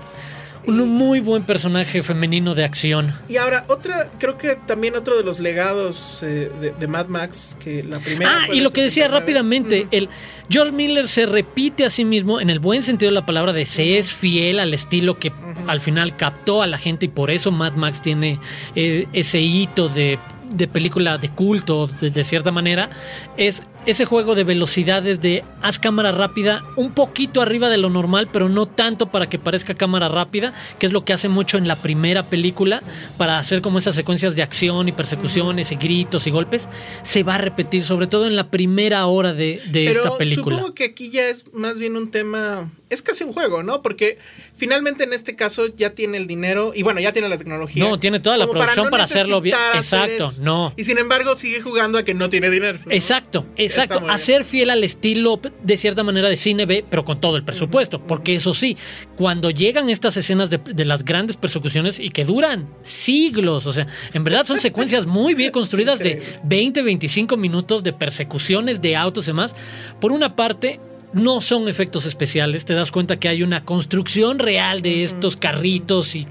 un 0.67 0.89
muy 0.89 1.19
buen 1.19 1.43
personaje 1.43 2.04
femenino 2.04 2.56
de 2.56 2.63
acción. 2.63 3.13
Y 3.28 3.38
ahora, 3.38 3.65
otra, 3.67 4.12
creo 4.19 4.38
que 4.38 4.56
también 4.56 4.95
otro 4.95 5.17
de 5.17 5.24
los 5.24 5.39
legados 5.39 6.19
eh, 6.21 6.52
de, 6.78 6.88
Mad 6.88 7.08
Max, 7.08 7.58
que 7.60 7.84
la 7.84 8.00
primera. 8.00 8.32
Ah, 8.32 8.54
y 8.54 8.60
lo 8.62 8.71
que 8.71 8.82
decía 8.82 9.08
rápidamente, 9.08 9.88
el 9.91 10.10
George 10.50 10.71
Miller 10.71 11.08
se 11.08 11.26
repite 11.26 11.86
a 11.86 11.89
sí 11.89 12.06
mismo 12.06 12.39
en 12.39 12.50
el 12.50 12.60
buen 12.60 12.84
sentido 12.84 13.10
de 13.10 13.15
la 13.15 13.26
palabra 13.26 13.54
de 13.54 13.65
se 13.65 13.97
es 13.97 14.12
fiel 14.12 14.60
al 14.60 14.74
estilo 14.74 15.17
que 15.17 15.32
al 15.67 15.80
final 15.80 16.15
captó 16.17 16.62
a 16.62 16.67
la 16.67 16.78
gente 16.78 17.06
y 17.06 17.10
por 17.10 17.32
eso 17.32 17.52
Mad 17.52 17.74
Max 17.74 18.02
tiene 18.02 18.39
eh, 18.76 19.08
ese 19.13 19.39
hito 19.39 19.89
de 19.89 20.19
de 20.52 20.67
película 20.67 21.17
de 21.17 21.30
culto, 21.30 21.88
de, 21.88 22.24
cierta 22.24 22.52
manera, 22.52 22.89
es 23.38 23.63
ese 23.86 24.06
juego 24.06 24.36
de 24.36 24.44
velocidades 24.44 25.22
de 25.22 25.44
haz 25.62 25.80
cámara 25.80 26.12
rápida 26.12 26.63
un 26.76 26.94
poquito 26.94 27.41
arriba 27.41 27.70
de 27.70 27.78
lo 27.78 27.89
normal, 27.89 28.30
pero 28.32 28.50
no 28.50 28.67
tanto 28.67 29.10
para 29.10 29.28
que 29.28 29.39
parezca 29.39 29.76
cámara 29.76 30.08
rápida, 30.08 30.54
que 30.80 30.86
es 30.86 30.94
lo 30.94 31.06
que 31.06 31.13
hace 31.13 31.30
mucho 31.30 31.58
en 31.58 31.67
la 31.67 31.76
primera 31.76 32.24
película, 32.24 32.84
para 33.17 33.39
hacer 33.39 33.62
como 33.62 33.80
esas 33.80 33.96
secuencias 33.96 34.36
de 34.36 34.44
acción 34.44 34.88
y 34.88 34.91
persecuciones 34.91 35.72
y 35.72 35.76
gritos 35.76 36.28
y 36.28 36.32
golpes, 36.32 36.67
se 37.04 37.24
va 37.24 37.36
a 37.36 37.38
repetir, 37.38 37.84
sobre 37.84 38.08
todo 38.08 38.28
en 38.28 38.36
la 38.36 38.50
primera 38.50 39.06
hora 39.06 39.34
de, 39.34 39.62
esta 39.74 40.17
película. 40.17 40.58
Supongo 40.58 40.76
que 40.76 40.86
aquí 40.86 41.10
ya 41.10 41.28
es 41.28 41.52
más 41.54 41.78
bien 41.78 41.96
un 41.98 42.12
tema, 42.12 42.72
es 42.89 43.02
casi 43.02 43.24
un 43.24 43.34
juego, 43.34 43.63
¿no? 43.63 43.82
Porque 43.82 44.17
finalmente 44.56 45.04
en 45.04 45.13
este 45.13 45.36
caso 45.36 45.67
ya 45.67 45.91
tiene 45.91 46.17
el 46.17 46.28
dinero 46.28 46.72
y 46.76 46.84
bueno, 46.84 47.00
ya 47.00 47.12
tiene 47.12 47.30
la 47.30 47.38
tecnología. 47.38 47.84
No, 47.84 48.00
tiene 48.00 48.20
toda 48.20 48.38
la 48.38 48.48
producción 48.48 48.89
para, 48.89 49.04
hacerlo 49.04 49.41
bien. 49.41 49.58
Exacto, 49.76 50.32
no. 50.41 50.74
Y 50.78 50.84
sin 50.84 50.98
embargo 50.98 51.36
sigue 51.36 51.62
jugando 51.62 51.98
a 51.98 52.04
que 52.04 52.13
no 52.13 52.30
tiene 52.30 52.50
dinero. 52.50 52.80
Exacto, 52.89 53.46
exacto, 53.56 53.70
hacer 54.10 54.43
fiel 54.43 54.69
al 54.69 54.84
estilo 54.84 55.39
de 55.63 55.77
cierta 55.77 56.03
manera 56.03 56.29
de 56.29 56.36
cine 56.36 56.65
B, 56.65 56.86
pero 56.89 57.05
con 57.05 57.19
todo 57.19 57.38
el 57.38 57.43
presupuesto. 57.43 58.01
Porque 58.01 58.36
eso 58.36 58.53
sí, 58.53 58.77
cuando 59.15 59.49
llegan 59.49 59.89
estas 59.89 60.17
escenas 60.17 60.49
de, 60.49 60.57
de, 60.57 60.86
las 60.86 61.05
grandes 61.05 61.38
persecuciones 61.38 61.99
y 61.99 62.10
que 62.10 62.25
duran 62.25 62.67
siglos, 62.84 63.67
o 63.67 63.73
sea, 63.73 63.88
en 64.13 64.23
verdad 64.23 64.45
son 64.45 64.60
secuencias 64.60 65.05
muy 65.05 65.34
bien 65.34 65.51
construidas 65.62 65.99
de 65.99 66.21
20, 66.43 66.81
25 66.81 67.38
minutos 67.38 67.84
de 67.84 67.93
persecuciones 67.93 68.81
de 68.81 68.95
autos 68.95 69.25
y 69.25 69.27
demás. 69.27 69.55
Por 69.99 70.12
una 70.12 70.36
parte, 70.36 70.79
no 71.13 71.41
son 71.41 71.67
efectos 71.67 72.05
especiales, 72.05 72.65
te 72.65 72.73
das 72.73 72.91
cuenta 72.91 73.19
que 73.19 73.27
hay 73.27 73.43
una 73.43 73.65
construcción 73.65 74.39
real 74.39 74.81
de 74.81 75.03
estos 75.03 75.36
carritos 75.36 76.15
y 76.15 76.25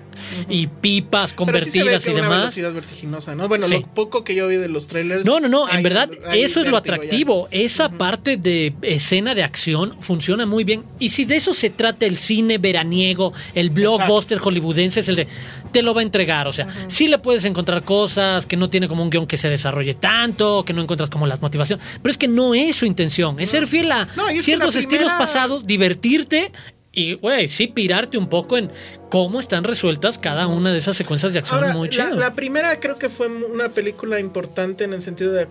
y 0.49 0.67
pipas 0.67 1.33
convertidas 1.33 2.07
y 2.07 2.13
demás. 2.13 2.57
Una 2.57 2.69
vertiginosa, 2.71 3.35
¿no? 3.35 3.49
Bueno, 3.49 3.67
lo 3.69 3.83
poco 3.83 4.25
que 4.25 4.35
yo 4.35 4.49
vi 4.49 4.57
de 4.57 4.69
los 4.69 4.87
trailers. 4.87 5.27
No, 5.27 5.41
no, 5.41 5.49
no, 5.49 5.69
en 5.69 5.83
verdad 5.83 6.11
eso 6.33 6.61
es 6.61 6.69
lo 6.69 6.77
atractivo. 6.77 7.49
Esa 7.51 7.91
parte 7.91 8.37
de 8.37 8.75
escena 8.83 9.35
de 9.35 9.43
acción 9.43 9.97
funciona 10.01 10.47
muy 10.47 10.65
bien. 10.65 10.85
Y 10.99 11.11
si 11.11 11.25
de 11.25 11.37
eso 11.37 11.55
se 11.55 11.71
trata 11.71 12.07
el 12.07 12.17
cine 12.17 12.59
veraniego, 12.59 13.33
el 13.55 13.71
blockbuster 13.71 14.39
hollywoodense, 14.39 15.01
es 15.01 15.09
el 15.09 15.17
de 15.17 15.29
te 15.73 15.83
lo 15.83 15.95
va 15.95 16.01
a 16.01 16.05
entregar. 16.05 16.49
O 16.49 16.53
sea, 16.53 16.67
sí 16.89 17.09
le 17.09 17.19
puedes 17.19 17.45
encontrar 17.45 17.83
cosas 17.83 18.47
que 18.47 18.57
no 18.57 18.71
tiene 18.71 18.89
como 18.89 19.03
un 19.03 19.11
guion 19.11 19.27
que 19.27 19.37
se 19.37 19.49
desarrolle 19.49 19.95
tanto, 19.95 20.65
que 20.65 20.73
no 20.73 20.83
encuentras 20.83 21.11
como 21.11 21.27
las 21.27 21.41
motivaciones. 21.41 21.85
Pero 22.03 22.11
es 22.11 22.19
que 22.19 22.29
no 22.29 22.55
es 22.55 22.77
su 22.77 22.87
intención. 22.87 23.41
Es 23.41 23.51
ser 23.51 23.67
fiel 23.67 23.93
a 23.93 24.09
ciertos 24.41 24.77
estilos 24.77 25.13
pasados, 25.13 25.67
divertirte 25.67 26.53
y, 26.93 27.15
güey, 27.15 27.47
sí, 27.47 27.69
pirarte 27.69 28.19
un 28.19 28.29
poco 28.29 28.59
en 28.59 28.71
cómo 29.11 29.39
están 29.39 29.63
resueltas 29.63 30.19
cada 30.19 30.49
una 30.49 30.73
de 30.73 30.79
esas 30.79 30.97
secuencias 30.97 31.33
de 31.33 31.39
acción 31.39 31.73
muy 31.73 31.89
chido. 31.89 32.17
La, 32.17 32.35
primera 32.35 32.81
creo 32.81 32.99
que 32.99 33.09
fue 33.09 33.29
una 33.29 33.69
película 33.69 34.19
importante 34.19 34.85
en 34.85 34.93
el 34.93 35.01
sentido 35.01 35.33
de. 35.33 35.47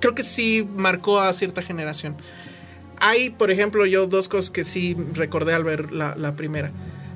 creo 0.00 0.14
que 0.14 0.22
sí 0.22 0.68
marcó 0.76 1.20
a 1.20 1.32
cierta 1.32 1.60
generación. 1.60 2.16
Hay, 3.00 3.30
por 3.30 3.50
ejemplo, 3.50 3.84
yo 3.84 4.06
dos 4.06 4.28
cosas 4.28 4.52
que 4.52 4.62
sí 4.62 4.96
recordé 5.12 5.54
al 5.54 5.64
ver 5.64 5.90
la, 5.90 6.36
primera. 6.36 6.70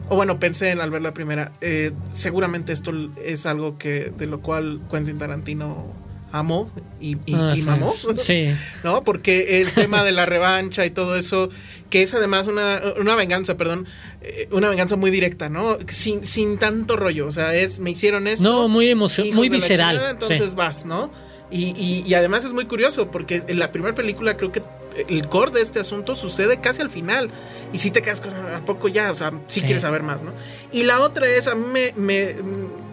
O 0.08 0.16
bueno, 0.16 0.40
pensé 0.40 0.70
en 0.70 0.80
al 0.80 0.90
ver 0.90 1.02
la 1.02 1.14
primera. 1.14 1.52
Eh, 1.60 1.92
seguramente 2.10 2.72
esto 2.72 2.92
es 3.24 3.46
algo 3.46 3.78
que 3.78 4.12
de 4.16 4.26
lo 4.26 4.40
cual 4.40 4.80
Quentin 4.90 5.18
Tarantino 5.18 5.94
amó 6.32 6.70
y, 7.00 7.16
ah, 7.34 7.54
mamó. 7.66 7.92
Sí. 8.16 8.48
¿No? 8.84 9.04
Porque 9.04 9.60
el 9.60 9.72
tema 9.72 10.04
de 10.04 10.12
la 10.12 10.26
revancha 10.26 10.84
y 10.84 10.90
todo 10.90 11.16
eso, 11.16 11.50
que 11.90 12.02
es 12.02 12.14
además 12.14 12.46
una, 12.46 12.80
una 12.98 13.14
venganza, 13.14 13.56
perdón, 13.56 13.86
eh, 14.20 14.48
una 14.50 14.68
venganza 14.68 14.96
muy 14.96 15.10
directa, 15.10 15.48
¿no? 15.48 15.78
Sin, 15.88 16.26
sin 16.26 16.58
tanto 16.58 16.96
rollo. 16.96 17.26
O 17.26 17.32
sea, 17.32 17.54
es, 17.54 17.80
me 17.80 17.90
hicieron 17.90 18.26
esto. 18.26 18.44
No, 18.44 18.68
muy 18.68 18.88
emocional, 18.88 19.34
muy 19.34 19.48
visceral. 19.48 20.00
entonces 20.10 20.54
vas, 20.54 20.84
¿no? 20.84 21.10
Y, 21.50 22.04
y, 22.06 22.12
además 22.12 22.44
es 22.44 22.52
muy 22.52 22.66
curioso 22.66 23.10
porque 23.10 23.42
en 23.46 23.58
la 23.58 23.72
primera 23.72 23.94
película 23.94 24.36
creo 24.36 24.52
que 24.52 24.60
el 25.08 25.28
core 25.28 25.52
de 25.52 25.62
este 25.62 25.80
asunto 25.80 26.14
sucede 26.14 26.60
casi 26.60 26.82
al 26.82 26.90
final. 26.90 27.30
Y 27.72 27.78
si 27.78 27.90
te 27.90 28.02
quedas 28.02 28.20
con 28.20 28.34
a 28.34 28.64
poco 28.66 28.88
ya, 28.88 29.10
o 29.10 29.16
sea, 29.16 29.32
si 29.46 29.62
quieres 29.62 29.80
saber 29.80 30.02
más, 30.02 30.22
¿no? 30.22 30.32
Y 30.72 30.82
la 30.82 31.00
otra 31.00 31.26
es, 31.26 31.46
a 31.46 31.54
mí 31.54 31.64
me, 31.72 31.94
me, 31.96 32.34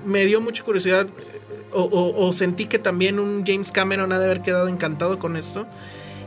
me 0.05 0.25
dio 0.25 0.39
mucha 0.39 0.63
curiosidad 0.63 1.07
o, 1.71 2.31
sentí 2.33 2.65
que 2.65 2.79
también 2.79 3.19
un 3.19 3.43
James 3.45 3.71
Cameron 3.71 4.11
ha 4.11 4.19
de 4.19 4.25
haber 4.25 4.41
quedado 4.41 4.67
encantado 4.67 5.19
con 5.19 5.35
esto. 5.35 5.67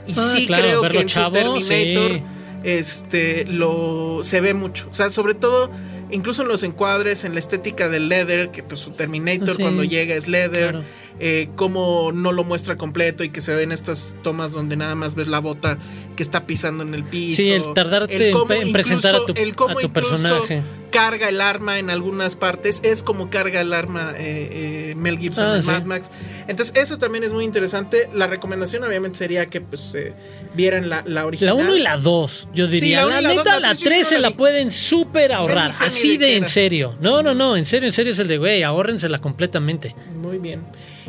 Y 0.07 0.15
ah, 0.17 0.33
sí 0.35 0.47
creo 0.47 0.83
que 0.83 1.01
en 1.01 1.09
su 1.09 1.31
Terminator 1.31 2.21
este, 2.65 3.45
lo, 3.45 4.21
se 4.23 4.41
ve 4.41 4.55
mucho. 4.55 4.89
O 4.91 4.95
sea, 4.95 5.11
sobre 5.11 5.35
todo, 5.35 5.71
incluso 6.11 6.43
en 6.43 6.49
los 6.49 6.63
encuadres, 6.63 7.25
en 7.25 7.35
la 7.35 7.41
estética 7.41 7.89
del 7.89 8.09
leather, 8.09 8.51
que 8.51 8.63
pues 8.63 8.81
su 8.81 8.91
Terminator 8.91 9.57
cuando 9.59 9.85
llega 9.85 10.15
es 10.15 10.29
leather. 10.29 10.83
Eh, 11.21 11.49
cómo 11.57 12.13
no 12.13 12.31
lo 12.31 12.45
muestra 12.45 12.77
completo 12.77 13.25
y 13.25 13.31
que 13.31 13.41
se 13.41 13.53
ven 13.53 13.73
estas 13.73 14.15
tomas 14.23 14.53
donde 14.53 14.77
nada 14.77 14.95
más 14.95 15.17
ves 15.17 15.27
la 15.27 15.41
bota 15.41 15.77
que 16.15 16.23
está 16.23 16.47
pisando 16.47 16.85
en 16.85 16.95
el 16.95 17.03
piso. 17.03 17.39
Sí, 17.39 17.51
el 17.51 17.73
tardarte 17.75 18.31
en 18.31 18.73
presentar 18.73 19.17
a 19.17 19.27
tu, 19.27 19.33
el 19.35 19.57
cómo 19.57 19.75
personaje. 19.93 20.63
Carga 20.91 21.29
el 21.29 21.41
arma 21.41 21.79
en 21.79 21.91
algunas 21.91 22.37
partes, 22.37 22.81
es 22.83 23.03
como 23.03 23.31
carga 23.31 23.61
el 23.61 23.73
arma 23.73 24.15
eh, 24.17 24.91
eh, 24.91 24.95
Mel 24.97 25.19
Gibson 25.19 25.47
ah, 25.47 25.59
en 25.59 25.67
Mad 25.67 25.85
Max. 25.85 26.11
Entonces, 26.47 26.75
eso 26.77 26.99
también 26.99 27.25
es 27.25 27.33
muy 27.33 27.45
interesante. 27.45 28.09
La 28.13 28.27
recomendación, 28.27 28.85
obviamente, 28.85 29.19
sería 29.19 29.47
que 29.47 29.61
pues 29.61 29.95
vieran 30.55 30.89
la, 30.89 31.03
la, 31.07 31.27
original. 31.27 31.57
La 31.57 31.63
1 31.63 31.77
y 31.77 31.81
la 31.81 31.97
2, 31.97 32.49
yo 32.55 32.67
diría. 32.67 33.05
la, 33.07 33.21
neta, 33.21 33.61
la 33.61 33.75
3 33.75 34.07
se 34.07 34.19
la, 34.19 34.31
pueden 34.31 34.71
súper 34.71 35.33
ahorrar. 35.33 35.73
Así 35.81 36.17
de, 36.17 36.37
en 36.37 36.47
serio. 36.47 36.97
No, 37.01 37.23
no, 37.23 37.35
no, 37.35 37.57
en 37.57 37.67
serio, 37.67 37.87
en 37.87 37.93
serio 37.93 38.13
es 38.13 38.19
el 38.19 38.29
de, 38.29 38.39
güey, 38.39 38.63
ahórrensela 38.63 39.19
completamente. 39.21 39.95
Muy 40.15 40.39
bien. 40.39 40.63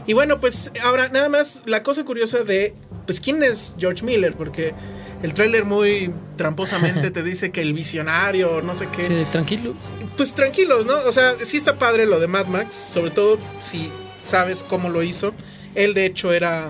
Y 0.09 0.13
bueno, 0.13 0.39
pues 0.39 0.71
ahora 0.81 1.09
nada 1.09 1.29
más 1.29 1.61
la 1.65 1.83
cosa 1.83 2.03
curiosa 2.03 2.43
de, 2.43 2.73
pues, 3.05 3.19
¿quién 3.19 3.43
es 3.43 3.75
George 3.77 4.03
Miller? 4.03 4.33
Porque 4.33 4.73
el 5.21 5.33
tráiler 5.33 5.65
muy 5.65 6.11
tramposamente 6.37 7.11
te 7.11 7.23
dice 7.23 7.51
que 7.51 7.61
el 7.61 7.73
visionario, 7.73 8.61
no 8.61 8.75
sé 8.75 8.87
qué. 8.87 9.05
Sí, 9.05 9.27
tranquilo. 9.31 9.73
Pues 10.17 10.33
tranquilos, 10.33 10.85
¿no? 10.85 10.95
O 11.07 11.11
sea, 11.11 11.35
sí 11.43 11.57
está 11.57 11.77
padre 11.77 12.05
lo 12.05 12.19
de 12.19 12.27
Mad 12.27 12.47
Max, 12.47 12.73
sobre 12.73 13.11
todo 13.11 13.37
si 13.59 13.89
sabes 14.25 14.63
cómo 14.63 14.89
lo 14.89 15.03
hizo. 15.03 15.33
Él 15.75 15.93
de 15.93 16.05
hecho 16.05 16.33
era, 16.33 16.69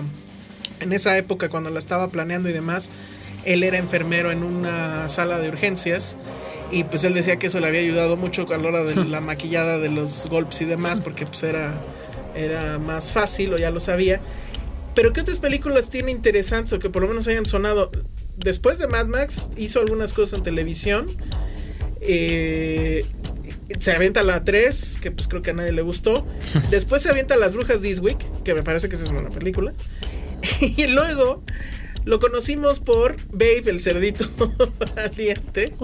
en 0.80 0.92
esa 0.92 1.16
época 1.16 1.48
cuando 1.48 1.70
la 1.70 1.78
estaba 1.78 2.08
planeando 2.08 2.48
y 2.48 2.52
demás, 2.52 2.90
él 3.44 3.62
era 3.62 3.78
enfermero 3.78 4.30
en 4.30 4.42
una 4.42 5.08
sala 5.08 5.38
de 5.38 5.48
urgencias. 5.48 6.16
Y 6.72 6.84
pues 6.84 7.02
él 7.04 7.14
decía 7.14 7.36
que 7.36 7.48
eso 7.48 7.58
le 7.58 7.66
había 7.66 7.80
ayudado 7.80 8.16
mucho 8.16 8.46
a 8.52 8.56
la 8.56 8.68
hora 8.68 8.84
de 8.84 8.94
la 9.04 9.20
maquillada 9.20 9.78
de 9.78 9.90
los 9.90 10.26
golpes 10.28 10.60
y 10.62 10.64
demás, 10.64 11.00
porque 11.00 11.26
pues 11.26 11.42
era 11.42 11.80
era 12.34 12.78
más 12.78 13.12
fácil 13.12 13.52
o 13.54 13.58
ya 13.58 13.70
lo 13.70 13.80
sabía. 13.80 14.20
Pero 14.94 15.12
¿qué 15.12 15.20
otras 15.20 15.38
películas 15.38 15.88
tiene 15.88 16.10
interesantes 16.10 16.72
o 16.72 16.78
que 16.78 16.90
por 16.90 17.02
lo 17.02 17.08
menos 17.08 17.28
hayan 17.28 17.46
sonado? 17.46 17.90
Después 18.44 18.78
de 18.78 18.86
Mad 18.86 19.06
Max 19.06 19.48
hizo 19.56 19.80
algunas 19.80 20.12
cosas 20.12 20.38
en 20.38 20.42
televisión. 20.42 21.06
Eh, 22.00 23.04
se 23.78 23.92
avienta 23.92 24.22
la 24.22 24.42
3, 24.44 24.98
que 25.00 25.10
pues 25.10 25.28
creo 25.28 25.42
que 25.42 25.50
a 25.50 25.54
nadie 25.54 25.72
le 25.72 25.82
gustó. 25.82 26.26
Después 26.70 27.02
se 27.02 27.10
avienta 27.10 27.36
Las 27.36 27.52
Brujas 27.54 27.80
This 27.80 28.00
Week, 28.00 28.18
que 28.44 28.54
me 28.54 28.62
parece 28.62 28.88
que 28.88 28.96
esa 28.96 29.04
es 29.04 29.10
una 29.10 29.28
película. 29.28 29.72
y 30.60 30.86
luego 30.86 31.42
lo 32.04 32.18
conocimos 32.18 32.80
por 32.80 33.16
Babe, 33.30 33.62
el 33.66 33.80
cerdito 33.80 34.26
valiente. 34.96 35.74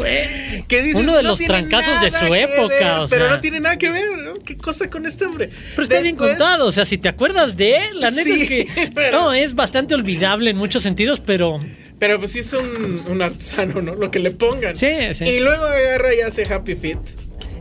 que 0.66 0.92
uno 0.94 1.14
de 1.14 1.22
los 1.22 1.38
trancazos 1.38 2.00
de 2.00 2.10
su 2.10 2.34
época. 2.34 3.04
pero 3.10 3.28
no 3.28 3.40
tiene 3.40 3.60
nada 3.60 3.76
que 3.76 3.90
ver, 3.90 4.16
¿no? 4.16 4.34
¿Qué 4.34 4.56
cosa 4.56 4.88
con 4.88 5.04
este 5.04 5.26
hombre? 5.26 5.50
Pero 5.70 5.82
está 5.82 6.00
bien 6.00 6.16
contado, 6.16 6.66
o 6.66 6.72
sea, 6.72 6.86
si 6.86 6.96
te 6.96 7.08
acuerdas 7.08 7.56
de 7.56 7.76
él, 7.76 8.00
la 8.00 8.10
neta 8.10 8.30
es 8.30 8.48
que. 8.48 8.68
No, 9.12 9.32
es 9.32 9.54
bastante 9.54 9.94
olvidable 9.94 10.50
en 10.50 10.56
muchos 10.56 10.82
sentidos, 10.82 11.20
pero. 11.20 11.60
Pero 11.98 12.18
pues 12.18 12.32
sí 12.32 12.40
es 12.40 12.52
un, 12.52 13.02
un 13.08 13.22
artesano, 13.22 13.80
¿no? 13.80 13.94
Lo 13.94 14.10
que 14.10 14.18
le 14.18 14.30
pongan. 14.30 14.76
Sí, 14.76 15.14
sí. 15.14 15.24
Y 15.24 15.40
luego 15.40 15.64
agarra 15.64 16.14
y 16.14 16.20
hace 16.20 16.44
Happy 16.44 16.74
Feet. 16.74 16.98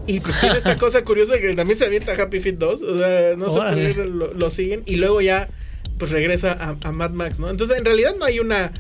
Y 0.08 0.20
pues 0.20 0.40
tiene 0.40 0.58
esta 0.58 0.78
cosa 0.80 1.04
curiosa 1.04 1.40
que 1.40 1.54
también 1.56 1.78
se 1.78 1.86
avienta 1.86 2.14
Happy 2.22 2.40
Feet 2.40 2.58
2. 2.58 2.82
O 2.82 3.00
sea, 3.00 3.36
no 3.38 3.50
sé 3.50 3.58
por 3.58 3.76
qué 3.76 3.94
lo 4.36 4.50
siguen. 4.50 4.84
Y 4.86 4.98
luego 4.98 5.22
ya 5.22 5.50
pues 5.98 6.12
regresa 6.12 6.52
a, 6.52 6.92
Mad 6.92 7.12
Max, 7.12 7.40
¿no? 7.40 7.50
Entonces 7.50 7.78
en 7.78 7.86
realidad 7.86 8.16
no 8.18 8.26
hay 8.26 8.40
una 8.40 8.72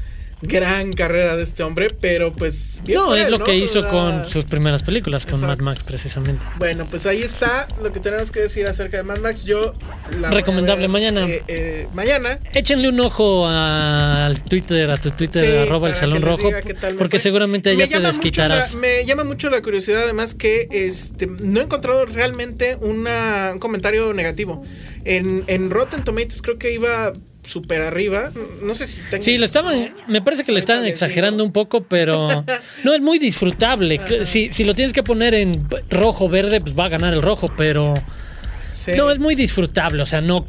gran 0.42 0.94
carrera 0.94 1.36
de 1.38 1.44
este 1.44 1.64
hombre, 1.64 1.88
pero 1.90 2.34
pues... 2.34 2.82
no, 2.88 3.16
es 3.16 3.30
lo 3.30 3.40
que 3.40 3.56
hizo 3.56 3.88
con 3.88 4.26
sus 4.26 4.46
primeras 4.46 4.84
películas, 4.84 5.26
con 5.26 5.42
Mad 5.42 5.60
Max 5.60 5.84
precisamente. 5.84 6.46
Bueno, 6.58 6.86
pues 6.86 7.06
ahí 7.06 7.22
está 7.22 7.68
lo 7.82 7.92
que 7.92 8.00
tenemos 8.00 8.32
que 8.32 8.42
decir 8.42 8.68
acerca 8.68 8.98
de 8.98 9.04
Mad 9.04 9.20
Max. 9.20 9.44
Yo... 9.44 9.74
La 10.20 10.30
Recomendable 10.30 10.88
mañana. 10.88 11.28
Eh, 11.28 11.44
eh, 11.48 11.88
mañana. 11.94 12.40
Échenle 12.54 12.90
un 12.90 13.00
ojo 13.00 13.48
al 13.48 14.42
Twitter, 14.44 14.90
a 14.92 14.98
tu 14.98 15.12
Twitter, 15.12 15.60
arroba 15.60 15.90
el 15.90 15.96
Salón 15.96 16.22
Rojo, 16.22 16.50
porque 16.98 17.20
seguramente 17.20 17.76
ya 17.76 17.88
te 17.88 18.00
desquitarás. 18.00 18.76
me 18.76 19.06
llama 19.06 19.24
mucho 19.24 19.50
la 19.50 19.62
curiosidad 19.62 20.04
además 20.04 20.36
que 20.36 20.68
este, 20.72 21.28
no 21.28 21.60
he 21.60 21.64
encontrado 21.64 22.06
realmente 22.06 22.76
una, 22.76 23.52
un 23.54 23.60
comentario 23.60 24.14
negativo. 24.14 24.64
En, 25.04 25.44
en 25.48 25.70
Rotten 25.70 26.04
Tomatoes 26.04 26.42
creo 26.42 26.58
que 26.58 26.74
iba 26.74 27.14
súper 27.46 27.82
arriba. 27.82 28.32
No 28.62 28.76
sé 28.76 28.88
si 28.88 29.02
Sí, 29.22 29.38
lo 29.38 29.46
estaban, 29.46 29.94
me 30.08 30.22
parece 30.22 30.44
que 30.44 30.52
le 30.52 30.60
están 30.60 30.86
exagerando 30.86 31.44
un 31.44 31.52
poco, 31.52 31.84
pero 31.84 32.46
no 32.84 32.94
es 32.94 33.02
muy 33.02 33.20
disfrutable. 33.20 34.00
Si, 34.26 34.52
si, 34.52 34.64
lo 34.64 34.76
tienes 34.76 34.94
que 34.94 35.04
poner 35.04 35.34
en 35.34 35.68
rojo 35.90 36.30
verde, 36.30 36.62
pues 36.62 36.78
va 36.78 36.86
a 36.86 36.90
ganar 36.90 37.14
el 37.14 37.22
rojo, 37.22 37.52
pero 37.56 37.94
no 38.96 39.12
es 39.12 39.20
muy 39.20 39.36
disfrutable, 39.36 40.04
o 40.04 40.06
sea, 40.06 40.22
no 40.22 40.46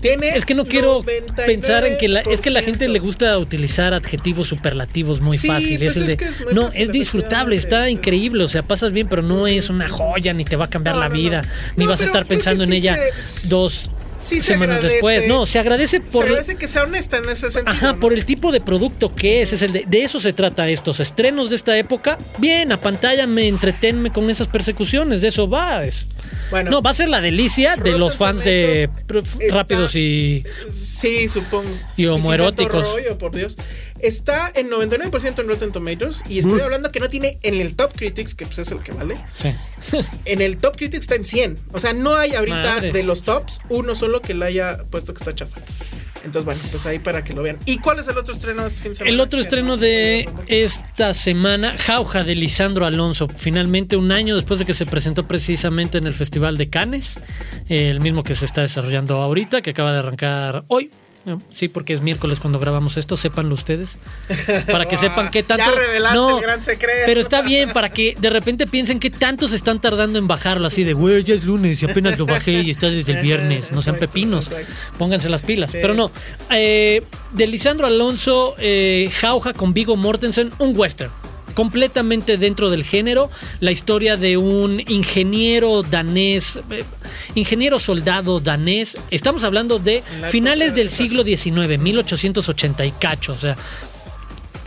tiene 0.00 0.36
es 0.36 0.44
que 0.44 0.54
no 0.54 0.66
quiero 0.66 1.02
pensar 1.46 1.86
en 1.86 1.96
que 1.96 2.08
la, 2.08 2.20
es 2.20 2.40
que 2.40 2.50
la 2.50 2.60
gente 2.60 2.88
le 2.88 2.98
gusta 2.98 3.38
utilizar 3.38 3.94
adjetivos 3.94 4.48
superlativos 4.48 5.20
muy 5.20 5.38
fácil. 5.38 5.80
es 5.82 5.94
pues 5.94 6.06
de, 6.06 6.18
no, 6.52 6.68
es 6.74 6.90
disfrutable, 6.90 7.54
está 7.54 7.88
increíble, 7.88 8.42
o 8.42 8.48
sea, 8.48 8.64
pasas 8.64 8.92
bien, 8.92 9.06
pero 9.08 9.22
no 9.22 9.46
es 9.46 9.70
una 9.70 9.88
joya, 9.88 10.34
ni 10.34 10.44
te 10.44 10.56
va 10.56 10.64
a 10.64 10.70
cambiar 10.70 10.96
la 10.96 11.08
vida, 11.08 11.44
ni 11.76 11.86
vas 11.86 12.00
a 12.00 12.04
estar 12.04 12.26
pensando 12.26 12.64
en 12.64 12.72
ella 12.72 12.98
dos 13.44 13.90
semanas 14.22 14.82
después. 14.82 15.26
No, 15.28 15.46
se 15.46 15.58
agradece 15.58 16.00
por. 16.00 16.24
Se 16.24 16.30
agradece 16.30 16.54
que 16.56 16.68
sea 16.68 16.84
honesta 16.84 17.18
en 17.18 17.28
ese 17.28 17.50
sentido. 17.50 17.76
Ajá, 17.76 17.96
por 17.96 18.12
el 18.12 18.24
tipo 18.24 18.52
de 18.52 18.60
producto 18.60 19.14
que 19.14 19.42
es. 19.42 19.52
es 19.52 19.62
el 19.62 19.72
de, 19.72 19.84
de, 19.86 20.02
eso 20.02 20.20
se 20.20 20.32
trata 20.32 20.68
estos 20.68 21.00
estrenos 21.00 21.50
de 21.50 21.56
esta 21.56 21.76
época. 21.76 22.18
Bien, 22.38 22.72
a 22.72 22.80
pantalla 22.80 23.26
me 23.26 23.48
entretenme 23.48 24.12
con 24.12 24.30
esas 24.30 24.48
persecuciones. 24.48 25.20
De 25.20 25.28
eso 25.28 25.48
va. 25.48 25.84
Es, 25.84 26.06
Bueno, 26.50 26.70
no, 26.70 26.82
va 26.82 26.90
a 26.90 26.94
ser 26.94 27.08
la 27.08 27.20
delicia 27.20 27.76
de 27.76 27.98
los 27.98 28.16
fans 28.16 28.44
de 28.44 28.90
rápidos 29.50 29.94
y. 29.96 30.44
Sí, 30.72 31.28
supongo. 31.28 31.70
Y 31.96 32.06
homoeróticos. 32.06 32.94
por 33.18 33.34
Dios. 33.34 33.56
Está 33.98 34.50
en 34.54 34.68
99% 34.68 35.38
en 35.38 35.48
Rotten 35.48 35.70
Tomatoes 35.70 36.22
y 36.28 36.40
estoy 36.40 36.60
hablando 36.60 36.90
que 36.90 36.98
no 36.98 37.08
tiene 37.08 37.38
en 37.42 37.60
el 37.60 37.76
Top 37.76 37.92
Critics, 37.96 38.34
que 38.34 38.44
pues 38.44 38.58
es 38.58 38.72
el 38.72 38.80
que 38.80 38.90
vale. 38.92 39.16
Sí. 39.32 39.54
en 40.24 40.40
el 40.40 40.56
Top 40.56 40.76
Critics 40.76 41.02
está 41.02 41.14
en 41.14 41.24
100. 41.24 41.58
O 41.72 41.78
sea, 41.78 41.92
no 41.92 42.16
hay 42.16 42.34
ahorita 42.34 42.80
de 42.80 43.02
los 43.04 43.22
tops 43.22 43.60
uno 43.68 43.94
solo 43.94 44.20
que 44.20 44.34
le 44.34 44.46
haya 44.46 44.78
puesto 44.90 45.14
que 45.14 45.18
está 45.18 45.34
chafa. 45.34 45.60
Entonces, 46.24 46.44
bueno, 46.44 46.60
pues 46.70 46.86
ahí 46.86 46.98
para 46.98 47.24
que 47.24 47.34
lo 47.34 47.42
vean. 47.42 47.58
¿Y 47.66 47.78
cuál 47.78 47.98
es 47.98 48.08
el 48.08 48.16
otro 48.16 48.32
estreno 48.32 48.62
de 48.62 48.68
este 48.68 48.80
fin 48.80 48.92
de 48.92 48.96
semana? 48.96 49.14
El 49.14 49.20
otro 49.20 49.40
estreno 49.40 49.76
de 49.76 50.28
esta 50.46 51.14
semana, 51.14 51.72
Jauja 51.72 52.24
de 52.24 52.34
Lisandro 52.34 52.86
Alonso. 52.86 53.28
Finalmente, 53.38 53.96
un 53.96 54.12
año 54.12 54.34
después 54.34 54.58
de 54.58 54.66
que 54.66 54.74
se 54.74 54.86
presentó 54.86 55.26
precisamente 55.26 55.98
en 55.98 56.06
el 56.06 56.14
Festival 56.14 56.56
de 56.56 56.70
Cannes, 56.70 57.18
el 57.68 58.00
mismo 58.00 58.22
que 58.22 58.34
se 58.34 58.44
está 58.44 58.60
desarrollando 58.60 59.18
ahorita, 59.18 59.62
que 59.62 59.70
acaba 59.70 59.92
de 59.92 59.98
arrancar 59.98 60.64
hoy. 60.68 60.90
Sí, 61.52 61.68
porque 61.68 61.92
es 61.92 62.00
miércoles 62.00 62.40
cuando 62.40 62.58
grabamos 62.58 62.96
esto, 62.96 63.16
sépanlo 63.16 63.54
ustedes. 63.54 63.98
Para 64.70 64.86
que 64.86 64.96
sepan 64.98 65.30
qué 65.30 65.42
tanto. 65.42 65.64
Ya 65.64 66.14
no, 66.14 66.38
el 66.38 66.42
gran 66.42 66.62
secreto. 66.62 67.02
Pero 67.06 67.20
está 67.20 67.42
bien, 67.42 67.70
para 67.74 67.90
que 67.90 68.14
de 68.18 68.30
repente 68.30 68.66
piensen 68.66 68.98
que 68.98 69.10
tanto 69.10 69.48
se 69.48 69.56
están 69.56 69.80
tardando 69.80 70.18
en 70.18 70.26
bajarlo, 70.26 70.66
así 70.66 70.84
de, 70.84 70.92
güey, 70.94 71.22
ya 71.24 71.34
es 71.34 71.44
lunes 71.44 71.82
y 71.82 71.86
apenas 71.86 72.18
lo 72.18 72.26
bajé 72.26 72.52
y 72.62 72.70
está 72.70 72.90
desde 72.90 73.12
el 73.12 73.22
viernes. 73.22 73.72
No 73.72 73.82
sean 73.82 73.96
pepinos. 73.96 74.50
Pónganse 74.98 75.28
las 75.28 75.42
pilas. 75.42 75.70
Pero 75.72 75.94
no. 75.94 76.10
Eh, 76.50 77.02
de 77.32 77.46
Lisandro 77.46 77.86
Alonso, 77.86 78.54
eh, 78.58 79.10
Jauja 79.20 79.52
con 79.52 79.72
Vigo 79.72 79.96
Mortensen, 79.96 80.50
un 80.58 80.76
western 80.76 81.12
completamente 81.52 82.38
dentro 82.38 82.70
del 82.70 82.84
género, 82.84 83.30
la 83.60 83.70
historia 83.70 84.16
de 84.16 84.36
un 84.36 84.82
ingeniero 84.88 85.82
danés, 85.82 86.58
eh, 86.70 86.84
ingeniero 87.34 87.78
soldado 87.78 88.40
danés. 88.40 88.96
Estamos 89.10 89.44
hablando 89.44 89.78
de 89.78 90.02
finales 90.28 90.74
del 90.74 90.90
siglo 90.90 91.24
XIX, 91.24 91.78
1880 91.78 92.86
y 92.86 92.92
cacho, 92.92 93.32
o 93.32 93.38
sea, 93.38 93.56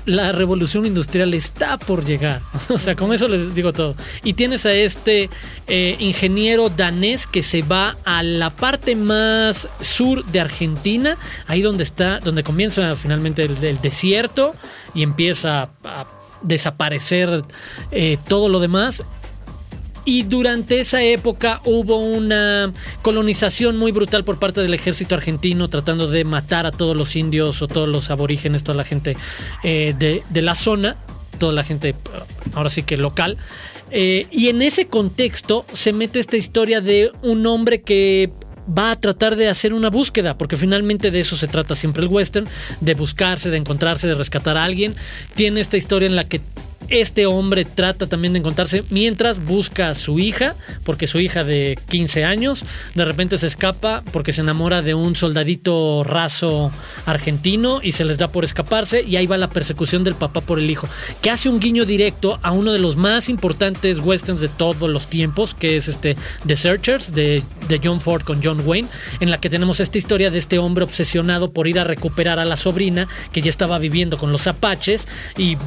la 0.05 0.31
revolución 0.31 0.85
industrial 0.85 1.33
está 1.33 1.77
por 1.77 2.05
llegar. 2.05 2.41
O 2.69 2.77
sea, 2.77 2.95
con 2.95 3.13
eso 3.13 3.27
les 3.27 3.55
digo 3.55 3.73
todo. 3.73 3.95
Y 4.23 4.33
tienes 4.33 4.65
a 4.65 4.73
este 4.73 5.29
eh, 5.67 5.95
ingeniero 5.99 6.69
danés 6.69 7.25
que 7.25 7.41
se 7.41 7.61
va 7.61 7.95
a 8.03 8.21
la 8.21 8.49
parte 8.49 8.95
más 8.95 9.67
sur 9.81 10.25
de 10.25 10.39
Argentina, 10.39 11.17
ahí 11.47 11.61
donde 11.61 11.83
está, 11.83 12.19
donde 12.19 12.43
comienza 12.43 12.95
finalmente 12.95 13.43
el 13.43 13.81
desierto 13.81 14.55
y 14.93 15.03
empieza 15.03 15.69
a 15.83 16.07
desaparecer 16.45 17.43
eh, 17.91 18.17
todo 18.27 18.49
lo 18.49 18.59
demás. 18.59 19.05
Y 20.07 20.21
durante 20.21 20.79
esa 20.79 21.01
época 21.01 21.61
hubo 21.65 21.97
una 21.97 22.71
colonización 23.01 23.77
muy 23.77 23.91
brutal 23.91 24.23
por 24.23 24.37
parte 24.37 24.61
del 24.61 24.73
ejército 24.75 25.15
argentino 25.15 25.67
tratando 25.67 26.07
de 26.07 26.23
matar 26.23 26.67
a 26.67 26.71
todos 26.71 26.95
los 26.95 27.15
indios 27.15 27.63
o 27.63 27.67
todos 27.67 27.89
los 27.89 28.11
aborígenes, 28.11 28.63
toda 28.63 28.77
la 28.77 28.83
gente 28.83 29.17
eh, 29.63 29.95
de, 29.97 30.41
la 30.43 30.53
zona, 30.53 30.95
toda 31.39 31.53
la 31.53 31.63
gente 31.63 31.95
ahora 32.53 32.69
sí 32.69 32.83
que 32.83 32.97
local. 32.97 33.37
Eh, 33.89 34.27
y 34.29 34.49
en 34.49 34.61
ese 34.61 34.87
contexto 34.87 35.65
se 35.73 35.91
mete 35.91 36.19
esta 36.19 36.37
historia 36.37 36.81
de 36.81 37.11
un 37.23 37.47
hombre 37.47 37.81
que 37.81 38.31
va 38.67 38.91
a 38.91 38.99
tratar 38.99 39.35
de 39.35 39.47
hacer 39.47 39.73
una 39.73 39.89
búsqueda, 39.89 40.37
porque 40.37 40.57
finalmente 40.57 41.11
de 41.11 41.19
eso 41.19 41.37
se 41.37 41.47
trata 41.47 41.75
siempre 41.75 42.03
el 42.03 42.09
western, 42.09 42.47
de 42.81 42.93
buscarse, 42.93 43.49
de 43.49 43.57
encontrarse, 43.57 44.07
de 44.07 44.15
rescatar 44.15 44.57
a 44.57 44.63
alguien. 44.63 44.95
Tiene 45.35 45.59
esta 45.59 45.77
historia 45.77 46.07
en 46.07 46.15
la 46.15 46.27
que 46.27 46.41
este 46.89 47.25
hombre 47.25 47.65
trata 47.65 48.07
también 48.07 48.33
de 48.33 48.39
encontrarse 48.39 48.83
mientras 48.89 49.43
busca 49.43 49.89
a 49.89 49.95
su 49.95 50.19
hija, 50.19 50.55
porque 50.83 51.07
su 51.07 51.19
hija 51.19 51.43
de 51.43 51.79
15 51.89 52.23
años 52.23 52.63
de 52.93 53.05
repente 53.05 53.37
se 53.37 53.47
escapa 53.47 54.03
porque 54.11 54.33
se 54.33 54.41
enamora 54.41 54.81
de 54.81 54.93
un 54.93 55.15
soldadito 55.15 56.03
raso 56.03 56.71
argentino 57.05 57.79
y 57.81 57.93
se 57.93 58.05
les 58.05 58.17
da 58.17 58.27
por 58.29 58.43
escaparse 58.45 59.03
y 59.03 59.15
ahí 59.15 59.27
va 59.27 59.37
la 59.37 59.49
persecución 59.49 60.03
del 60.03 60.15
papá 60.15 60.41
por 60.41 60.59
el 60.59 60.69
hijo, 60.69 60.87
que 61.21 61.31
hace 61.31 61.49
un 61.49 61.59
guiño 61.59 61.85
directo 61.85 62.39
a 62.43 62.51
uno 62.51 62.71
de 62.71 62.79
los 62.79 62.97
más 62.97 63.29
importantes 63.29 63.99
westerns 63.99 64.41
de 64.41 64.47
todos 64.47 64.89
los 64.89 65.07
tiempos, 65.07 65.55
que 65.55 65.77
es 65.77 65.87
este 65.87 66.15
The 66.45 66.55
Searchers 66.55 67.13
de, 67.13 67.41
de 67.67 67.81
John 67.83 67.99
Ford 67.99 68.23
con 68.23 68.43
John 68.43 68.61
Wayne, 68.65 68.89
en 69.19 69.31
la 69.31 69.39
que 69.39 69.49
tenemos 69.49 69.79
esta 69.79 69.97
historia 69.97 70.29
de 70.29 70.37
este 70.37 70.59
hombre 70.59 70.83
obsesionado 70.83 71.51
por 71.51 71.67
ir 71.67 71.79
a 71.79 71.83
recuperar 71.83 72.39
a 72.39 72.45
la 72.45 72.57
sobrina 72.57 73.07
que 73.31 73.41
ya 73.41 73.49
estaba 73.49 73.79
viviendo 73.79 74.17
con 74.17 74.31
los 74.31 74.47
apaches 74.47 75.07
y 75.37 75.57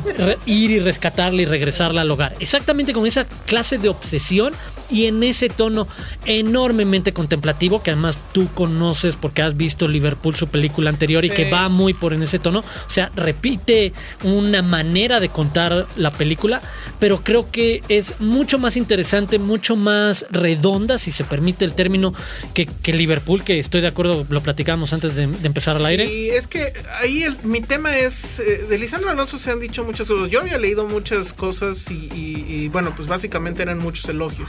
ir 0.47 0.71
y 0.71 0.79
rescatar 0.79 1.08
y 1.43 1.45
regresarla 1.45 2.03
al 2.03 2.11
hogar. 2.11 2.35
Exactamente 2.41 2.93
con 2.93 3.07
esa 3.07 3.27
clase 3.47 3.79
de 3.79 3.89
obsesión 3.89 4.55
y 4.91 5.07
en 5.07 5.23
ese 5.23 5.49
tono 5.49 5.89
enormemente 6.27 7.13
contemplativo 7.13 7.83
que 7.83 7.91
además 7.91 8.19
tú 8.33 8.49
conoces 8.55 9.17
porque 9.17 9.43
has 9.43 9.57
visto 9.57 9.89
Liverpool 9.89 10.37
su 10.37 10.49
película 10.49 10.91
anterior 10.91 11.25
y 11.25 11.31
que 11.31 11.51
va 11.51 11.69
muy 11.69 11.95
por 11.95 12.13
en 12.13 12.23
ese 12.23 12.39
tono. 12.39 12.61
O 12.61 12.91
sea, 12.91 13.11
repite 13.15 13.93
una 14.25 14.63
manera 14.63 15.21
de 15.21 15.29
contar 15.29 15.87
la 15.97 16.11
película, 16.11 16.63
pero 16.99 17.23
creo 17.23 17.51
que 17.51 17.83
es 17.89 18.21
mucho 18.21 18.59
más 18.59 18.77
interesante, 18.77 19.39
mucho 19.39 19.77
más 19.77 20.27
redonda, 20.31 20.99
si 20.99 21.13
se 21.13 21.25
permite 21.25 21.65
el 21.65 21.75
término, 21.75 22.15
que, 22.55 22.69
Liverpool, 22.93 23.45
que 23.45 23.59
estoy 23.59 23.81
de 23.81 23.89
acuerdo, 23.89 24.27
lo 24.29 24.43
platicamos 24.43 24.93
antes 24.93 25.15
de, 25.15 25.25
empezar 25.49 25.77
al 25.77 25.87
aire. 25.87 26.13
Y 26.13 26.31
es 26.31 26.47
que 26.47 26.73
ahí 27.01 27.25
mi 27.43 27.61
tema 27.61 27.97
es, 27.97 28.41
eh, 28.41 28.67
de 28.69 28.79
Lisandro 28.79 29.11
Alonso 29.11 29.39
se 29.39 29.51
han 29.51 29.61
dicho 29.61 29.85
muchas 29.85 30.09
cosas. 30.09 30.31
Yo 30.31 30.41
había 30.41 30.59
leído 30.59 30.87
muchas 30.87 31.33
cosas 31.33 31.87
y 31.91 32.69
bueno, 32.69 32.93
pues 32.97 33.09
básicamente 33.09 33.63
eran 33.63 33.79
muchos 33.79 34.09
elogios 34.09 34.49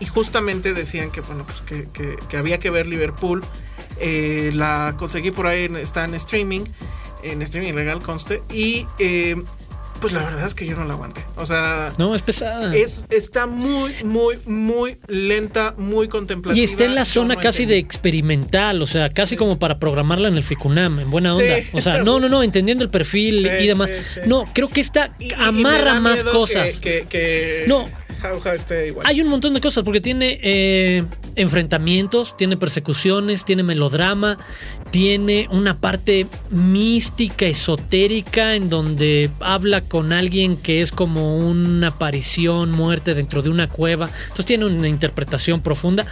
y 0.00 0.06
justamente 0.06 0.74
decían 0.74 1.10
que 1.10 1.20
bueno 1.20 1.44
pues 1.44 1.62
que, 1.62 2.36
había 2.36 2.58
que 2.58 2.70
ver 2.70 2.86
Liverpool 2.86 3.42
eh, 3.98 4.50
la 4.54 4.94
conseguí 4.98 5.30
por 5.30 5.46
ahí 5.46 5.70
está 5.80 6.04
en 6.04 6.14
streaming 6.14 6.64
en 7.22 7.42
streaming 7.42 7.74
legal 7.74 8.02
conste 8.02 8.42
y 8.52 8.86
eh, 8.98 9.36
pues 10.00 10.12
la 10.12 10.22
verdad 10.24 10.46
es 10.46 10.54
que 10.54 10.66
yo 10.66 10.76
no 10.76 10.84
la 10.84 10.94
aguanté. 10.94 11.22
O 11.36 11.46
sea. 11.46 11.92
No, 11.98 12.14
es 12.14 12.22
pesada. 12.22 12.74
Es, 12.74 13.02
está 13.10 13.46
muy, 13.46 13.92
muy, 14.04 14.38
muy 14.46 14.98
lenta, 15.06 15.74
muy 15.76 16.08
contemplativa. 16.08 16.60
Y 16.60 16.64
está 16.64 16.84
en 16.84 16.94
la 16.94 17.04
zona 17.04 17.36
casi 17.36 17.66
de 17.66 17.78
experimental, 17.78 18.82
o 18.82 18.86
sea, 18.86 19.10
casi 19.10 19.36
como 19.36 19.58
para 19.58 19.78
programarla 19.78 20.28
en 20.28 20.36
el 20.36 20.42
Ficunam, 20.42 21.00
en 21.00 21.10
buena 21.10 21.34
onda. 21.34 21.56
O 21.72 21.80
sea, 21.80 22.02
no, 22.02 22.20
no, 22.20 22.28
no, 22.28 22.42
entendiendo 22.42 22.84
el 22.84 22.90
perfil 22.90 23.46
y 23.60 23.66
demás. 23.66 23.90
no, 24.26 24.44
creo 24.52 24.68
que 24.68 24.80
esta 24.80 25.16
amarra 25.38 26.00
más 26.00 26.24
cosas. 26.24 26.78
que, 26.80 27.64
no 27.66 27.88
hay 29.04 29.20
un 29.20 29.28
montón 29.28 29.54
de 29.54 29.60
cosas 29.60 29.84
porque 29.84 30.00
tiene 30.00 30.38
eh, 30.42 31.04
enfrentamientos, 31.34 32.36
tiene 32.36 32.56
persecuciones, 32.56 33.44
tiene 33.44 33.62
melodrama, 33.62 34.38
tiene 34.90 35.48
una 35.50 35.78
parte 35.80 36.26
mística, 36.50 37.46
esotérica, 37.46 38.54
en 38.54 38.68
donde 38.68 39.30
habla 39.40 39.82
con 39.82 40.12
alguien 40.12 40.56
que 40.56 40.80
es 40.80 40.90
como 40.90 41.38
una 41.38 41.88
aparición, 41.88 42.70
muerte 42.70 43.14
dentro 43.14 43.42
de 43.42 43.50
una 43.50 43.68
cueva. 43.68 44.08
Entonces 44.22 44.46
tiene 44.46 44.64
una 44.64 44.88
interpretación 44.88 45.60
profunda, 45.60 46.06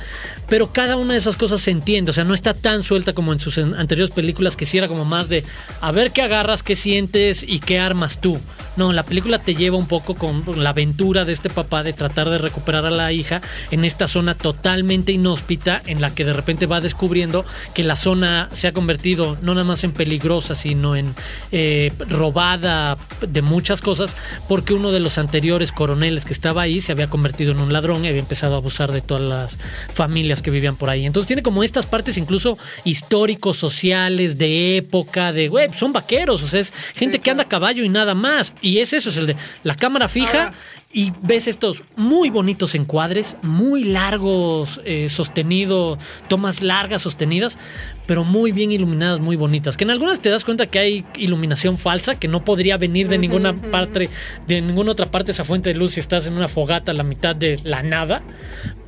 pero 0.48 0.72
cada 0.72 0.96
una 0.96 1.14
de 1.14 1.18
esas 1.18 1.36
cosas 1.36 1.62
se 1.62 1.70
entiende, 1.70 2.10
o 2.10 2.14
sea, 2.14 2.24
no 2.24 2.34
está 2.34 2.52
tan 2.52 2.82
suelta 2.82 3.14
como 3.14 3.32
en 3.32 3.40
sus 3.40 3.56
anteriores 3.58 4.14
películas 4.14 4.56
que 4.56 4.66
sí 4.66 4.76
era 4.78 4.88
como 4.88 5.04
más 5.04 5.28
de 5.28 5.44
a 5.80 5.90
ver 5.90 6.10
qué 6.10 6.22
agarras, 6.22 6.62
qué 6.62 6.76
sientes 6.76 7.44
y 7.46 7.60
qué 7.60 7.78
armas 7.78 8.20
tú. 8.20 8.38
No, 8.76 8.92
la 8.92 9.04
película 9.04 9.38
te 9.38 9.54
lleva 9.54 9.78
un 9.78 9.86
poco 9.86 10.14
con 10.14 10.44
la 10.62 10.70
aventura 10.70 11.24
de 11.24 11.32
este 11.32 11.48
papá 11.48 11.82
de 11.82 11.93
tratar 11.94 12.30
de 12.30 12.38
recuperar 12.38 12.86
a 12.86 12.90
la 12.90 13.12
hija 13.12 13.40
en 13.70 13.84
esta 13.84 14.08
zona 14.08 14.34
totalmente 14.34 15.12
inhóspita 15.12 15.82
en 15.86 16.00
la 16.00 16.14
que 16.14 16.24
de 16.24 16.32
repente 16.32 16.66
va 16.66 16.80
descubriendo 16.80 17.44
que 17.74 17.84
la 17.84 17.96
zona 17.96 18.48
se 18.52 18.68
ha 18.68 18.72
convertido 18.72 19.36
no 19.42 19.54
nada 19.54 19.64
más 19.64 19.84
en 19.84 19.92
peligrosa, 19.92 20.54
sino 20.54 20.96
en 20.96 21.14
eh, 21.52 21.92
robada 22.08 22.98
de 23.26 23.42
muchas 23.42 23.80
cosas 23.80 24.16
porque 24.48 24.74
uno 24.74 24.92
de 24.92 25.00
los 25.00 25.18
anteriores 25.18 25.72
coroneles 25.72 26.24
que 26.24 26.32
estaba 26.32 26.62
ahí 26.62 26.80
se 26.80 26.92
había 26.92 27.08
convertido 27.08 27.52
en 27.52 27.58
un 27.58 27.72
ladrón 27.72 28.04
y 28.04 28.08
había 28.08 28.20
empezado 28.20 28.54
a 28.54 28.58
abusar 28.58 28.92
de 28.92 29.00
todas 29.00 29.22
las 29.22 29.58
familias 29.92 30.42
que 30.42 30.50
vivían 30.50 30.76
por 30.76 30.90
ahí. 30.90 31.06
Entonces 31.06 31.26
tiene 31.26 31.42
como 31.42 31.64
estas 31.64 31.86
partes 31.86 32.16
incluso 32.16 32.58
históricos, 32.84 33.56
sociales, 33.56 34.38
de 34.38 34.76
época, 34.76 35.32
de, 35.32 35.48
güey, 35.48 35.72
son 35.72 35.92
vaqueros, 35.92 36.42
o 36.42 36.46
sea, 36.46 36.60
es 36.60 36.72
gente 36.94 37.20
que 37.20 37.30
anda 37.30 37.44
a 37.44 37.48
caballo 37.48 37.84
y 37.84 37.88
nada 37.88 38.14
más. 38.14 38.52
Y 38.60 38.78
es 38.78 38.92
eso, 38.92 39.10
es 39.10 39.16
el 39.16 39.26
de 39.26 39.36
la 39.62 39.74
cámara 39.74 40.08
fija 40.08 40.52
y 40.94 41.12
ves 41.22 41.48
estos 41.48 41.82
muy 41.96 42.30
bonitos 42.30 42.76
encuadres, 42.76 43.36
muy 43.42 43.82
largos, 43.82 44.80
eh, 44.84 45.08
sostenidos, 45.08 45.98
tomas 46.28 46.62
largas, 46.62 47.02
sostenidas, 47.02 47.58
pero 48.06 48.22
muy 48.22 48.52
bien 48.52 48.70
iluminadas, 48.70 49.18
muy 49.18 49.34
bonitas. 49.34 49.76
Que 49.76 49.82
en 49.82 49.90
algunas 49.90 50.20
te 50.20 50.30
das 50.30 50.44
cuenta 50.44 50.68
que 50.68 50.78
hay 50.78 51.04
iluminación 51.16 51.78
falsa, 51.78 52.14
que 52.18 52.28
no 52.28 52.44
podría 52.44 52.76
venir 52.76 53.08
de 53.08 53.18
ninguna 53.18 53.54
parte, 53.54 54.08
de 54.46 54.60
ninguna 54.62 54.92
otra 54.92 55.06
parte 55.06 55.32
esa 55.32 55.44
fuente 55.44 55.72
de 55.72 55.74
luz 55.74 55.94
si 55.94 56.00
estás 56.00 56.28
en 56.28 56.34
una 56.34 56.46
fogata 56.46 56.92
a 56.92 56.94
la 56.94 57.02
mitad 57.02 57.34
de 57.34 57.58
la 57.64 57.82
nada, 57.82 58.22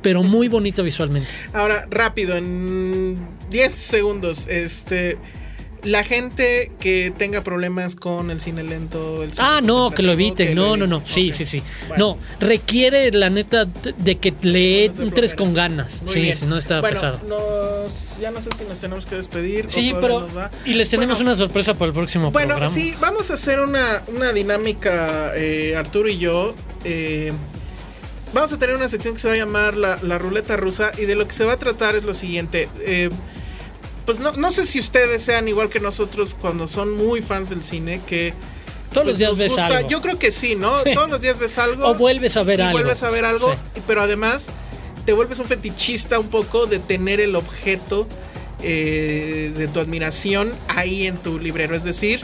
pero 0.01 0.23
muy 0.23 0.47
bonito 0.47 0.83
visualmente. 0.83 1.27
Ahora, 1.51 1.87
rápido, 1.91 2.37
en 2.37 3.17
10 3.49 3.73
segundos, 3.73 4.47
este 4.47 5.17
la 5.83 6.03
gente 6.03 6.71
que 6.79 7.13
tenga 7.17 7.43
problemas 7.43 7.95
con 7.95 8.31
el 8.31 8.39
cine 8.39 8.63
lento, 8.63 9.23
el 9.23 9.31
Ah, 9.37 9.61
no, 9.63 9.91
que 9.91 10.03
lo 10.03 10.11
eviten. 10.11 10.55
no, 10.55 10.77
no, 10.77 10.87
no. 10.87 11.01
Sí, 11.05 11.31
sí, 11.31 11.45
sí. 11.45 11.61
No, 11.97 12.17
requiere 12.39 13.11
la 13.11 13.29
neta 13.29 13.65
de 13.65 14.17
que 14.17 14.33
le 14.41 14.85
entres 14.85 15.33
con 15.33 15.53
ganas. 15.53 16.01
sí, 16.05 16.33
si 16.33 16.45
no 16.45 16.57
está 16.57 16.81
pesado. 16.81 17.19
ya 18.19 18.31
no 18.31 18.41
sé 18.41 18.49
si 18.57 18.63
nos 18.65 18.79
tenemos 18.79 19.05
que 19.05 19.15
despedir. 19.15 19.65
Sí, 19.69 19.93
pero. 19.99 20.27
Y 20.65 20.73
les 20.73 20.89
tenemos 20.89 21.19
una 21.19 21.35
sorpresa 21.35 21.73
para 21.73 21.87
el 21.89 21.93
próximo 21.93 22.31
bueno, 22.31 22.55
programa. 22.55 22.73
Bueno, 22.73 22.89
sí, 22.91 22.95
vamos 22.99 23.31
a 23.31 23.35
hacer 23.35 23.59
una, 23.59 24.01
una 24.07 24.33
dinámica, 24.33 25.33
eh, 25.35 25.75
Arturo 25.75 26.09
y 26.09 26.17
yo. 26.17 26.53
Eh, 26.83 27.31
vamos 28.33 28.51
a 28.53 28.57
tener 28.57 28.75
una 28.75 28.87
sección 28.87 29.13
que 29.13 29.19
se 29.19 29.27
va 29.27 29.33
a 29.33 29.37
llamar 29.37 29.75
la, 29.75 29.99
la, 30.01 30.17
ruleta 30.17 30.57
rusa. 30.57 30.91
Y 30.97 31.05
de 31.05 31.15
lo 31.15 31.27
que 31.27 31.33
se 31.33 31.45
va 31.45 31.53
a 31.53 31.57
tratar 31.57 31.95
es 31.95 32.03
lo 32.03 32.13
siguiente. 32.13 32.69
Eh, 32.81 33.09
pues 34.07 34.21
no, 34.21 34.31
no 34.31 34.53
sé 34.53 34.65
si 34.65 34.79
ustedes 34.79 35.21
sean 35.21 35.49
igual 35.49 35.67
que 35.67 35.81
nosotros 35.81 36.33
cuando 36.39 36.65
son 36.65 36.95
muy 36.95 37.21
fans 37.21 37.49
del 37.49 37.61
cine, 37.61 37.99
que 38.07 38.33
todos 38.93 39.05
los 39.05 39.17
pues, 39.17 39.17
días 39.17 39.37
ves 39.37 39.57
algo. 39.57 39.89
Yo 39.89 40.01
creo 40.01 40.17
que 40.17 40.31
sí, 40.31 40.55
¿no? 40.55 40.71
Todos 40.93 41.09
los 41.09 41.19
días 41.19 41.37
ves 41.37 41.57
algo. 41.57 41.85
O 41.85 41.93
vuelves 41.93 42.37
a 42.37 42.43
ver 42.43 42.61
algo. 42.61 42.71
Vuelves 42.71 43.03
a 43.03 43.09
ver 43.09 43.25
algo, 43.25 43.53
pero 43.85 44.01
además 44.01 44.47
te 45.05 45.11
vuelves 45.11 45.39
un 45.39 45.45
fetichista 45.45 46.19
un 46.19 46.29
poco 46.29 46.67
de 46.67 46.79
tener 46.79 47.19
el 47.19 47.35
objeto 47.35 48.07
eh, 48.63 49.51
de 49.53 49.67
tu 49.67 49.81
admiración 49.81 50.53
ahí 50.69 51.05
en 51.05 51.17
tu 51.17 51.37
librero. 51.37 51.75
Es 51.75 51.83
decir, 51.83 52.21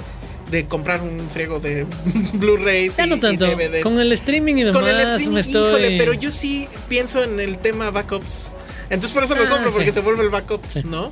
de 0.52 0.66
comprar 0.68 1.02
un 1.02 1.30
friego 1.30 1.60
de 1.60 1.86
Blu-rays 2.36 2.98
y, 2.98 3.10
no 3.10 3.20
tanto. 3.20 3.46
DVDs. 3.46 3.84
Con 3.84 4.00
el 4.00 4.14
streaming 4.14 4.56
y 4.56 4.64
demás. 4.64 4.82
Con 4.82 4.90
el 4.90 5.02
streaming, 5.02 5.38
estoy... 5.38 5.70
híjole, 5.70 5.98
pero 5.98 6.14
yo 6.14 6.32
sí 6.32 6.70
pienso 6.88 7.22
en 7.22 7.42
el 7.42 7.58
tema 7.58 7.92
backups. 7.92 8.52
Entonces 8.90 9.12
por 9.12 9.26
eso 9.26 9.36
lo 9.36 9.44
ah, 9.44 9.50
compro, 9.50 9.74
porque 9.74 9.92
se 9.92 10.00
vuelve 10.00 10.24
el 10.24 10.30
backup, 10.30 10.62
¿no? 10.86 11.12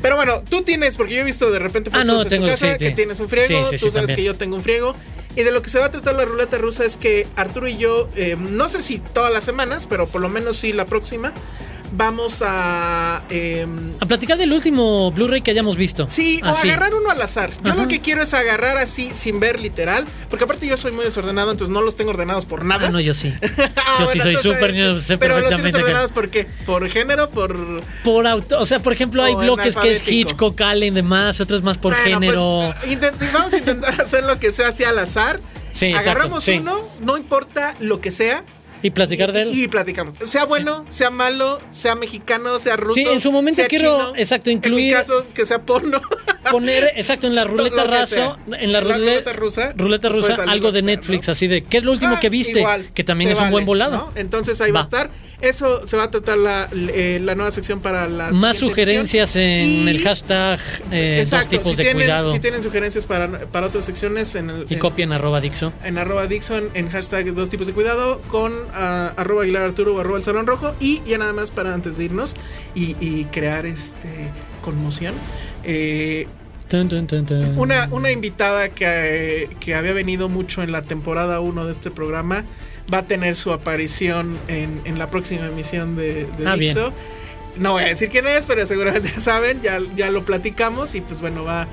Pero 0.00 0.16
bueno, 0.16 0.42
tú 0.48 0.62
tienes, 0.62 0.96
porque 0.96 1.14
yo 1.14 1.20
he 1.22 1.24
visto 1.24 1.50
de 1.50 1.58
repente 1.58 1.90
ah, 1.92 2.04
fotos 2.04 2.32
en 2.32 2.40
tu 2.40 2.46
casa 2.46 2.78
que 2.78 2.92
tienes 2.92 3.18
un 3.20 3.28
friego, 3.28 3.68
tú 3.70 3.90
sabes 3.90 4.12
que 4.12 4.22
yo 4.22 4.34
tengo 4.34 4.56
un 4.56 4.62
friego. 4.62 4.94
Y 5.36 5.42
de 5.42 5.52
lo 5.52 5.62
que 5.62 5.70
se 5.70 5.78
va 5.78 5.86
a 5.86 5.90
tratar 5.90 6.16
la 6.16 6.24
ruleta 6.24 6.58
rusa 6.58 6.84
es 6.84 6.96
que 6.96 7.26
Arturo 7.36 7.68
y 7.68 7.76
yo, 7.76 8.08
eh, 8.16 8.36
no 8.38 8.68
sé 8.68 8.82
si 8.82 8.98
todas 8.98 9.32
las 9.32 9.44
semanas, 9.44 9.86
pero 9.88 10.08
por 10.08 10.20
lo 10.20 10.28
menos 10.28 10.56
sí 10.56 10.72
la 10.72 10.84
próxima, 10.84 11.32
vamos 11.92 12.42
a... 12.44 13.22
Em, 13.30 13.94
a 14.00 14.06
platicar 14.06 14.38
del 14.38 14.52
último 14.52 15.10
Blu-ray 15.12 15.42
que 15.42 15.50
hayamos 15.50 15.76
visto. 15.76 16.06
Sí, 16.10 16.40
o 16.42 16.48
agarrar 16.48 16.94
uno 16.94 17.10
al 17.10 17.20
azar. 17.20 17.50
Yo 17.64 17.74
lo 17.74 17.88
que 17.88 18.00
quiero 18.00 18.22
es 18.22 18.34
agarrar 18.34 18.76
así 18.76 19.10
sin 19.12 19.40
ver 19.40 19.60
literal, 19.60 20.06
porque 20.30 20.44
aparte 20.44 20.66
yo 20.66 20.76
soy 20.76 20.92
muy 20.92 21.04
desordenado, 21.04 21.50
entonces 21.50 21.72
no 21.72 21.82
los 21.82 21.96
tengo 21.96 22.10
ordenados 22.10 22.44
por 22.44 22.64
nada. 22.64 22.88
Ah, 22.88 22.90
no, 22.90 23.00
yo 23.00 23.14
sí. 23.14 23.34
Ah, 23.76 23.98
yo 24.00 24.08
sí 24.08 24.20
soy 24.20 24.36
súper, 24.36 24.74
Pero 25.18 25.40
los 25.40 25.48
tienes 25.48 25.74
ordenados 25.74 26.12
por 26.12 26.30
qué? 26.30 26.46
¿Por 26.66 26.88
género? 26.88 27.30
¿Por...? 27.30 27.80
Por 28.04 28.26
auto, 28.26 28.60
o 28.60 28.66
sea, 28.66 28.78
por 28.80 28.92
ejemplo, 28.92 29.22
hay 29.22 29.34
bloques 29.34 29.76
que 29.76 29.92
es 29.92 30.06
Hitchcock, 30.06 30.60
Allen, 30.60 30.94
demás, 30.94 31.40
otros 31.40 31.62
más 31.62 31.78
por 31.78 31.94
género. 31.94 32.74
Pues, 33.18 33.32
vamos 33.32 33.52
a 33.52 33.58
intentar 33.58 34.00
hacer 34.00 34.24
lo 34.24 34.38
que 34.38 34.52
sea 34.52 34.68
así 34.68 34.84
al 34.84 34.98
azar. 34.98 35.40
Sí, 35.72 35.92
Agarramos 35.92 36.46
uno, 36.48 36.88
no 37.00 37.16
importa 37.16 37.76
lo 37.78 38.00
que 38.00 38.10
sea, 38.10 38.42
y 38.82 38.90
platicar 38.90 39.32
de 39.32 39.42
él. 39.42 39.48
Y, 39.52 39.68
platicamos. 39.68 40.14
Sea 40.24 40.44
bueno, 40.44 40.84
sea 40.88 41.10
malo, 41.10 41.60
sea 41.70 41.94
mexicano, 41.94 42.58
sea 42.58 42.76
ruso. 42.76 42.94
Sí, 42.94 43.06
en 43.06 43.20
su 43.20 43.32
momento 43.32 43.62
quiero, 43.68 44.14
exacto, 44.16 44.50
incluir. 44.50 44.80
En 44.80 44.86
mi 44.86 44.92
caso, 44.92 45.26
que 45.34 45.46
sea 45.46 45.60
porno. 45.62 46.00
Poner, 46.50 46.92
exacto, 46.96 47.26
en 47.26 47.34
la 47.34 47.44
ruleta 47.44 47.84
raso, 47.84 48.38
en 48.46 48.72
la, 48.72 48.80
ruleta, 48.80 49.32
rusa. 49.32 49.72
Ruleta 49.76 50.08
rusa, 50.08 50.44
algo 50.46 50.72
de 50.72 50.82
Netflix, 50.82 51.28
así 51.28 51.46
de, 51.46 51.64
¿qué 51.64 51.78
es 51.78 51.84
lo 51.84 51.92
último 51.92 52.14
ah, 52.16 52.20
que 52.20 52.30
viste? 52.30 52.64
que 52.94 53.04
también 53.04 53.30
es 53.30 53.40
un 53.40 53.50
buen 53.50 53.66
volado. 53.66 54.12
Entonces 54.14 54.60
ahí 54.60 54.70
va. 54.70 54.80
a 54.80 54.84
estar. 54.84 55.10
Eso 55.40 55.86
se 55.86 55.96
va 55.96 56.04
a 56.04 56.10
tratar 56.10 56.36
la, 56.36 56.68
eh, 56.72 57.20
la 57.22 57.34
nueva 57.36 57.52
sección 57.52 57.80
para 57.80 58.08
las. 58.08 58.34
Más 58.34 58.56
sugerencias 58.56 59.36
en 59.36 59.86
el 59.86 60.02
hashtag 60.02 60.58
eh, 60.90 61.24
dos 61.30 61.48
tipos 61.48 61.76
de 61.76 61.92
cuidado. 61.92 62.32
Si 62.32 62.40
tienen 62.40 62.62
sugerencias 62.62 63.06
para, 63.06 63.46
para 63.46 63.68
otras 63.68 63.84
secciones 63.84 64.34
en 64.34 64.50
el. 64.50 64.66
Y 64.68 64.76
copien 64.76 65.12
arroba 65.12 65.40
Dixon. 65.40 65.72
En 65.84 65.96
arroba 65.98 66.26
Dixon 66.26 66.70
en 66.74 66.90
hashtag 66.90 67.32
dos 67.34 67.50
tipos 67.50 67.68
de 67.68 67.72
cuidado 67.72 68.20
con 68.22 68.52
uh, 68.52 69.14
arroba 69.16 69.42
Aguilar 69.42 69.62
Arturo 69.62 69.94
o 69.94 70.00
arroba 70.00 70.18
el 70.18 70.24
Salón 70.24 70.46
Rojo. 70.46 70.74
Y 70.80 71.02
ya 71.04 71.18
nada 71.18 71.32
más 71.32 71.52
para 71.52 71.72
antes 71.72 71.96
de 71.98 72.04
irnos 72.04 72.34
y, 72.74 72.96
y 73.00 73.26
crear 73.26 73.64
este 73.64 74.08
conmoción. 74.62 75.14
Eh, 75.62 76.26
una, 77.56 77.88
una 77.90 78.10
invitada 78.10 78.68
que, 78.68 79.48
que 79.58 79.74
había 79.74 79.94
venido 79.94 80.28
mucho 80.28 80.62
en 80.62 80.70
la 80.70 80.82
temporada 80.82 81.40
1 81.40 81.64
de 81.64 81.72
este 81.72 81.90
programa 81.90 82.44
va 82.92 82.98
a 82.98 83.06
tener 83.06 83.36
su 83.36 83.52
aparición 83.52 84.38
en, 84.48 84.80
en 84.84 84.98
la 84.98 85.10
próxima 85.10 85.46
emisión 85.46 85.96
de, 85.96 86.24
de 86.24 86.48
ah, 86.48 86.56
Dixo. 86.56 86.92
No 87.56 87.72
voy 87.72 87.82
a 87.82 87.86
decir 87.86 88.08
quién 88.08 88.26
es, 88.26 88.46
pero 88.46 88.64
seguramente 88.66 89.10
ya 89.14 89.20
saben, 89.20 89.60
ya, 89.62 89.78
ya 89.96 90.10
lo 90.10 90.24
platicamos 90.24 90.94
y 90.94 91.00
pues 91.00 91.20
bueno, 91.20 91.44
va, 91.44 91.66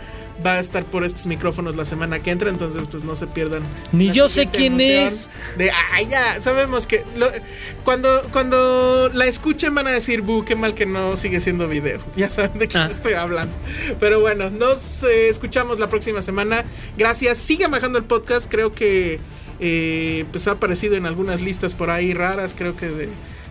va 0.45 0.53
a 0.53 0.59
estar 0.59 0.83
por 0.83 1.03
estos 1.03 1.25
micrófonos 1.27 1.75
la 1.75 1.85
semana 1.85 2.21
que 2.21 2.31
entra, 2.31 2.49
entonces 2.49 2.87
pues 2.89 3.03
no 3.03 3.15
se 3.15 3.27
pierdan. 3.27 3.63
Ni 3.91 4.11
yo 4.11 4.27
sé 4.27 4.47
quién 4.47 4.79
es. 4.81 5.27
De, 5.57 5.71
ay, 5.91 6.07
ya, 6.07 6.41
sabemos 6.41 6.87
que 6.87 7.03
cuando, 7.83 8.27
cuando 8.31 9.09
la 9.13 9.25
escuchen 9.27 9.75
van 9.75 9.87
a 9.87 9.91
decir, 9.91 10.21
bu, 10.21 10.43
qué 10.43 10.55
mal 10.55 10.73
que 10.73 10.85
no 10.85 11.15
sigue 11.15 11.39
siendo 11.39 11.67
video. 11.67 11.99
Ya 12.15 12.29
saben 12.29 12.57
de 12.57 12.67
quién 12.67 12.83
ah. 12.83 12.89
estoy 12.89 13.13
hablando. 13.13 13.53
Pero 13.99 14.21
bueno, 14.21 14.49
nos 14.49 15.03
eh, 15.03 15.29
escuchamos 15.29 15.79
la 15.79 15.89
próxima 15.89 16.21
semana. 16.21 16.63
Gracias, 16.97 17.37
sigan 17.37 17.71
bajando 17.71 17.99
el 17.99 18.05
podcast, 18.05 18.49
creo 18.49 18.73
que 18.73 19.19
eh, 19.59 20.25
pues 20.31 20.47
ha 20.47 20.51
aparecido 20.51 20.95
en 20.95 21.05
algunas 21.05 21.41
listas 21.41 21.75
por 21.75 21.89
ahí 21.89 22.13
raras, 22.13 22.55
creo 22.57 22.75
que 22.75 22.87
de, 22.87 23.09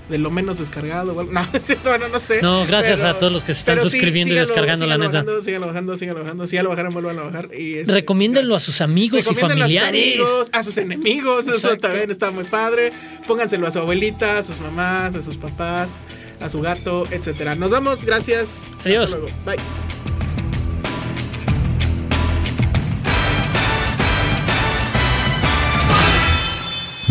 de 0.08 0.18
lo 0.18 0.30
menos 0.30 0.58
descargado. 0.58 1.14
No, 1.24 1.46
bueno, 1.84 2.08
no 2.08 2.18
sé. 2.18 2.42
No, 2.42 2.66
gracias 2.66 3.02
a 3.02 3.14
todos 3.18 3.32
los 3.32 3.44
que 3.44 3.54
se 3.54 3.60
están 3.60 3.80
suscribiendo 3.80 4.34
y 4.34 4.38
descargando 4.38 4.86
la 4.86 4.98
neta. 4.98 5.24
Síganlo 5.42 5.66
bajando, 5.66 5.96
síganlo 5.96 6.22
bajando. 6.22 6.46
Si 6.46 6.56
ya 6.56 6.62
lo 6.62 6.70
bajaron, 6.70 6.92
vuelvan 6.92 7.18
a 7.18 7.22
bajar. 7.22 7.50
Y 7.56 7.76
este, 7.76 7.92
Recomiéndenlo 7.92 8.54
a 8.54 8.60
sus 8.60 8.80
amigos 8.80 9.28
y 9.30 9.34
familiares. 9.34 10.20
A 10.20 10.22
sus, 10.22 10.28
amigos, 10.28 10.50
a 10.52 10.62
sus 10.62 10.76
enemigos, 10.78 11.48
eso 11.48 11.76
también 11.78 12.10
está 12.10 12.30
muy 12.30 12.44
padre. 12.44 12.92
Pónganselo 13.26 13.66
a 13.66 13.70
su 13.70 13.78
abuelita, 13.78 14.38
a 14.38 14.42
sus 14.42 14.60
mamás, 14.60 15.14
a 15.14 15.22
sus 15.22 15.36
papás, 15.36 16.00
a 16.40 16.48
su 16.48 16.60
gato, 16.60 17.06
etcétera. 17.10 17.54
Nos 17.54 17.70
vamos, 17.70 18.04
gracias. 18.04 18.70
Adiós. 18.84 19.04
Hasta 19.04 19.18
luego. 19.18 19.32
Bye. 19.44 20.43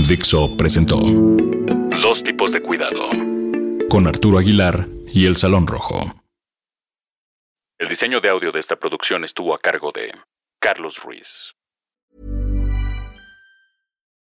Dixo 0.07 0.57
presentó 0.57 0.97
Dos 0.97 2.23
tipos 2.23 2.51
de 2.51 2.61
cuidado 2.61 3.09
con 3.89 4.05
Arturo 4.05 4.37
Aguilar 4.37 4.87
y 5.07 5.25
El 5.25 5.37
Salón 5.37 5.65
Rojo. 5.65 6.13
El 7.77 7.87
diseño 7.87 8.19
de 8.19 8.29
audio 8.29 8.51
de 8.51 8.59
esta 8.59 8.75
producción 8.75 9.23
estuvo 9.23 9.55
a 9.55 9.59
cargo 9.59 9.91
de 9.93 10.11
Carlos 10.59 11.01
Ruiz. 11.01 11.53